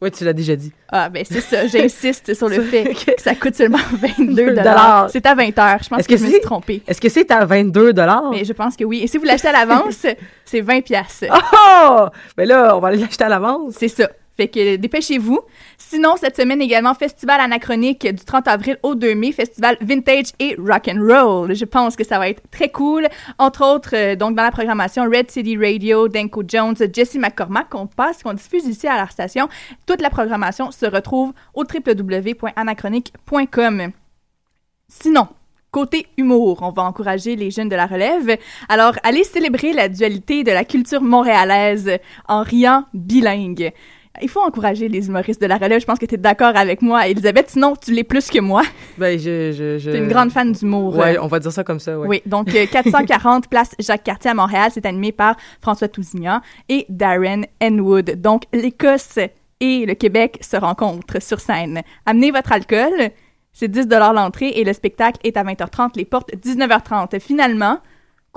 Oui, 0.02 0.12
tu 0.12 0.24
l'as 0.24 0.34
déjà 0.34 0.56
dit. 0.56 0.72
Ah 0.90 1.10
ben 1.10 1.26
c'est 1.28 1.42
ça, 1.42 1.66
j'insiste 1.66 2.36
sur 2.36 2.48
le 2.48 2.62
fait 2.62 2.94
que 2.94 3.20
ça 3.20 3.34
coûte 3.34 3.56
seulement 3.56 3.80
22 4.20 4.54
Dollars. 4.54 5.10
C'est 5.10 5.26
à 5.26 5.34
20 5.34 5.50
h 5.50 5.84
Je 5.84 5.90
pense 5.90 6.06
que, 6.06 6.14
que 6.14 6.18
je 6.18 6.26
me 6.26 6.30
suis 6.30 6.42
trompée. 6.42 6.84
Est-ce 6.88 7.02
que 7.02 7.10
c'est 7.10 7.32
à 7.32 7.44
22 7.44 7.92
dollars? 7.92 8.30
Mais 8.32 8.46
je 8.46 8.54
pense 8.54 8.76
que 8.76 8.84
oui. 8.84 9.02
Et 9.02 9.08
si 9.08 9.18
vous 9.18 9.24
l'achetez 9.24 9.48
à 9.48 9.52
l'avance, 9.52 10.06
c'est 10.46 10.62
20 10.62 10.82
pièces. 10.82 11.26
Oh! 11.32 12.06
Ben 12.38 12.48
là, 12.48 12.78
on 12.78 12.80
va 12.80 12.90
aller 12.90 13.00
l'acheter 13.00 13.24
à 13.24 13.30
l'avance. 13.30 13.74
C'est 13.78 13.88
ça. 13.88 14.10
Fait 14.38 14.48
que 14.48 14.76
dépêchez-vous. 14.76 15.42
Sinon, 15.80 16.16
cette 16.16 16.38
semaine 16.38 16.62
également, 16.62 16.94
festival 16.94 17.42
anachronique 17.42 18.08
du 18.08 18.24
30 18.24 18.48
avril 18.48 18.78
au 18.84 18.94
2 18.94 19.16
mai, 19.16 19.32
festival 19.32 19.78
vintage 19.82 20.28
et 20.38 20.56
rock 20.60 20.88
and 20.88 21.02
roll. 21.02 21.56
Je 21.56 21.66
pense 21.66 21.96
que 21.96 22.04
ça 22.04 22.20
va 22.20 22.30
être 22.30 22.44
très 22.52 22.70
cool. 22.70 23.08
Entre 23.40 23.66
autres, 23.66 23.96
euh, 23.96 24.16
donc 24.16 24.36
dans 24.36 24.44
la 24.44 24.52
programmation 24.52 25.06
Red 25.06 25.32
City 25.32 25.58
Radio, 25.58 26.08
Danko 26.08 26.44
Jones, 26.48 26.76
Jesse 26.94 27.16
McCormack 27.16 27.70
qu'on 27.70 27.88
passe, 27.88 28.22
qu'on 28.22 28.34
diffuse 28.34 28.68
ici 28.68 28.88
à 28.88 28.98
la 28.98 29.10
station. 29.10 29.50
Toute 29.88 30.02
la 30.02 30.12
programmation 30.12 30.70
se 30.70 30.86
retrouve 30.86 31.34
au 31.56 31.64
www.anachronique.com. 31.64 33.92
Sinon, 34.88 35.30
Côté 35.70 36.08
humour, 36.18 36.60
on 36.62 36.72
va 36.72 36.84
encourager 36.84 37.36
les 37.36 37.52
jeunes 37.52 37.68
de 37.68 37.76
la 37.76 37.88
relève. 37.88 38.38
Alors, 38.70 38.94
allez 39.04 39.26
célébrer 39.26 39.74
la 39.74 39.90
dualité 39.90 40.46
de 40.46 40.52
la 40.52 40.64
culture 40.64 41.02
montréalaise 41.02 42.00
en 42.30 42.42
riant 42.42 42.86
bilingue. 42.94 43.74
Il 44.22 44.30
faut 44.30 44.42
encourager 44.42 44.88
les 44.90 45.08
humoristes 45.08 45.42
de 45.42 45.48
la 45.48 45.58
relève. 45.58 45.80
Je 45.80 45.86
pense 45.86 46.00
que 46.00 46.06
tu 46.06 46.16
es 46.16 46.18
d'accord 46.18 46.56
avec 46.56 46.82
moi, 46.82 47.08
Elisabeth. 47.08 47.50
Sinon, 47.50 47.76
tu 47.76 47.92
l'es 47.92 48.04
plus 48.04 48.30
que 48.30 48.40
moi. 48.40 48.64
Ben, 48.98 49.18
je. 49.18 49.52
je, 49.52 49.78
je... 49.78 49.92
Tu 49.92 49.96
es 49.96 50.00
une 50.00 50.08
grande 50.08 50.32
fan 50.32 50.52
d'humour. 50.52 50.96
Ouais, 50.96 51.18
Euh, 51.18 51.22
on 51.22 51.28
va 51.28 51.40
dire 51.40 51.52
ça 51.52 51.64
comme 51.64 51.80
ça, 51.80 51.98
ouais. 51.98 52.08
Oui, 52.08 52.22
donc 52.26 52.54
euh, 52.56 52.66
440 52.72 53.48
place 53.50 53.72
Jacques-Cartier 53.80 54.32
à 54.32 54.34
Montréal. 54.34 54.72
C'est 54.74 54.86
animé 54.86 55.12
par 55.12 55.36
François 55.62 55.88
Tousignan 55.88 56.42
et 56.70 56.86
Darren 56.90 57.44
Enwood. 57.62 58.22
Donc, 58.22 58.44
l'Écosse 58.54 59.20
et 59.60 59.86
le 59.86 59.94
Québec 59.94 60.38
se 60.42 60.58
rencontrent 60.58 61.22
sur 61.22 61.40
scène. 61.40 61.82
Amenez 62.06 62.32
votre 62.32 62.52
alcool. 62.52 63.12
C'est 63.54 63.70
10 63.70 63.88
l'entrée 63.90 64.50
et 64.50 64.64
le 64.64 64.72
spectacle 64.72 65.20
est 65.24 65.36
à 65.36 65.44
20h30, 65.44 65.92
les 65.96 66.06
portes 66.06 66.32
19h30. 66.36 67.20
Finalement, 67.20 67.80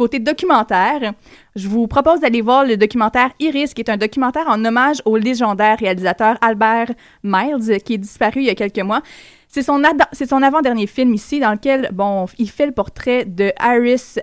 côté 0.00 0.18
documentaire, 0.18 1.12
je 1.54 1.68
vous 1.68 1.86
propose 1.86 2.20
d'aller 2.20 2.40
voir 2.40 2.64
le 2.64 2.78
documentaire 2.78 3.32
Iris, 3.38 3.74
qui 3.74 3.82
est 3.82 3.90
un 3.90 3.98
documentaire 3.98 4.48
en 4.48 4.64
hommage 4.64 5.02
au 5.04 5.18
légendaire 5.18 5.78
réalisateur 5.78 6.38
Albert 6.40 6.92
Miles, 7.22 7.82
qui 7.84 7.92
est 7.92 7.98
disparu 7.98 8.40
il 8.40 8.46
y 8.46 8.48
a 8.48 8.54
quelques 8.54 8.78
mois. 8.78 9.02
C'est 9.46 9.62
son, 9.62 9.82
son 10.26 10.42
avant-dernier 10.42 10.86
film 10.86 11.12
ici, 11.12 11.38
dans 11.38 11.52
lequel, 11.52 11.90
bon, 11.92 12.24
il 12.38 12.48
fait 12.48 12.64
le 12.64 12.72
portrait 12.72 13.26
de 13.26 13.52
Iris 13.62 14.18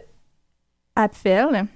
Apfel. 0.96 1.68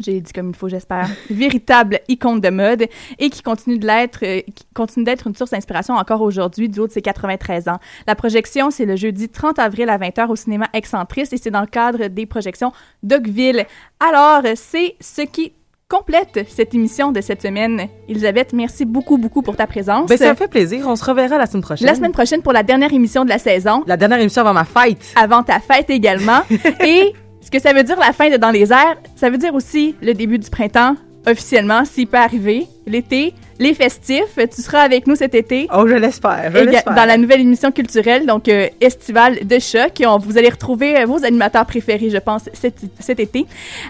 J'ai 0.00 0.20
dit 0.20 0.32
comme 0.32 0.50
il 0.50 0.56
faut, 0.56 0.68
j'espère. 0.68 1.08
Véritable 1.30 2.00
icône 2.08 2.40
de 2.40 2.50
mode 2.50 2.86
et 3.18 3.30
qui 3.30 3.42
continue 3.42 3.78
de 3.78 3.86
l'être, 3.86 4.20
euh, 4.22 4.40
qui 4.54 4.66
continue 4.74 5.04
d'être 5.04 5.26
une 5.26 5.34
source 5.34 5.50
d'inspiration 5.50 5.94
encore 5.94 6.22
aujourd'hui 6.22 6.68
du 6.68 6.80
haut 6.80 6.86
de 6.86 6.92
ses 6.92 7.02
93 7.02 7.68
ans. 7.68 7.78
La 8.06 8.14
projection, 8.14 8.70
c'est 8.70 8.86
le 8.86 8.96
jeudi 8.96 9.28
30 9.28 9.58
avril 9.58 9.88
à 9.88 9.98
20h 9.98 10.28
au 10.28 10.36
cinéma 10.36 10.66
Excentrice 10.72 11.32
et 11.32 11.36
c'est 11.36 11.50
dans 11.50 11.60
le 11.60 11.66
cadre 11.66 12.06
des 12.08 12.26
projections 12.26 12.72
Dogville. 13.02 13.66
Alors, 14.00 14.42
c'est 14.54 14.94
ce 15.00 15.22
qui 15.22 15.52
complète 15.88 16.46
cette 16.48 16.74
émission 16.74 17.12
de 17.12 17.20
cette 17.20 17.42
semaine. 17.42 17.88
Elisabeth, 18.08 18.52
merci 18.52 18.84
beaucoup, 18.84 19.16
beaucoup 19.16 19.42
pour 19.42 19.56
ta 19.56 19.66
présence. 19.66 20.08
Ben, 20.08 20.18
ça 20.18 20.30
me 20.30 20.34
fait 20.34 20.48
plaisir. 20.48 20.86
On 20.86 20.96
se 20.96 21.04
reverra 21.04 21.38
la 21.38 21.46
semaine 21.46 21.62
prochaine. 21.62 21.86
La 21.86 21.94
semaine 21.94 22.12
prochaine 22.12 22.42
pour 22.42 22.52
la 22.52 22.62
dernière 22.62 22.92
émission 22.92 23.24
de 23.24 23.30
la 23.30 23.38
saison. 23.38 23.82
La 23.86 23.96
dernière 23.96 24.20
émission 24.20 24.42
avant 24.42 24.52
ma 24.52 24.64
fête. 24.64 25.14
Avant 25.16 25.42
ta 25.42 25.60
fête 25.60 25.88
également. 25.88 26.40
Et 26.84 27.14
ce 27.48 27.50
que 27.50 27.62
ça 27.62 27.72
veut 27.72 27.82
dire 27.82 27.98
la 27.98 28.12
fin 28.12 28.28
de 28.28 28.36
Dans 28.36 28.50
les 28.50 28.70
airs, 28.72 28.98
ça 29.16 29.30
veut 29.30 29.38
dire 29.38 29.54
aussi 29.54 29.94
le 30.02 30.12
début 30.12 30.38
du 30.38 30.50
printemps, 30.50 30.96
officiellement, 31.26 31.82
s'il 31.86 32.06
peut 32.06 32.18
arriver. 32.18 32.66
L'été, 32.86 33.32
les 33.58 33.72
festifs. 33.72 34.36
Tu 34.54 34.60
seras 34.60 34.80
avec 34.80 35.06
nous 35.06 35.14
cet 35.16 35.34
été. 35.34 35.66
Oh, 35.74 35.86
je 35.88 35.94
l'espère. 35.94 36.52
Dans 36.94 37.06
la 37.06 37.16
nouvelle 37.16 37.40
émission 37.40 37.72
culturelle, 37.72 38.26
donc 38.26 38.48
euh, 38.48 38.66
estivale 38.82 39.46
de 39.46 39.58
choc. 39.58 39.98
Et 39.98 40.06
on- 40.06 40.18
vous 40.18 40.36
allez 40.36 40.50
retrouver 40.50 40.98
euh, 40.98 41.06
vos 41.06 41.24
animateurs 41.24 41.64
préférés, 41.64 42.10
je 42.10 42.18
pense, 42.18 42.42
cet, 42.52 42.74
cet 43.00 43.18
été. 43.18 43.46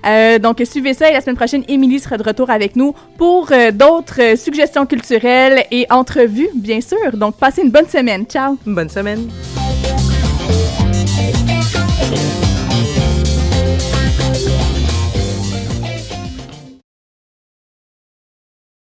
Euh, 0.07 0.39
donc 0.39 0.63
suivez 0.65 0.95
ça 0.95 1.11
et 1.11 1.13
la 1.13 1.21
semaine 1.21 1.37
prochaine, 1.37 1.65
Émilie 1.67 1.99
sera 1.99 2.17
de 2.17 2.23
retour 2.23 2.51
avec 2.51 2.77
nous 2.77 2.95
pour 3.17 3.51
euh, 3.51 3.73
d'autres 3.73 4.37
suggestions 4.39 4.87
culturelles 4.87 5.65
et 5.73 5.85
entrevues, 5.91 6.49
bien 6.55 6.81
sûr. 6.81 7.11
Donc 7.15 7.37
passez 7.37 7.63
une 7.63 7.71
bonne 7.71 7.89
semaine. 7.89 8.25
Ciao. 8.25 8.57
Bonne 8.65 8.89
semaine. 8.89 9.29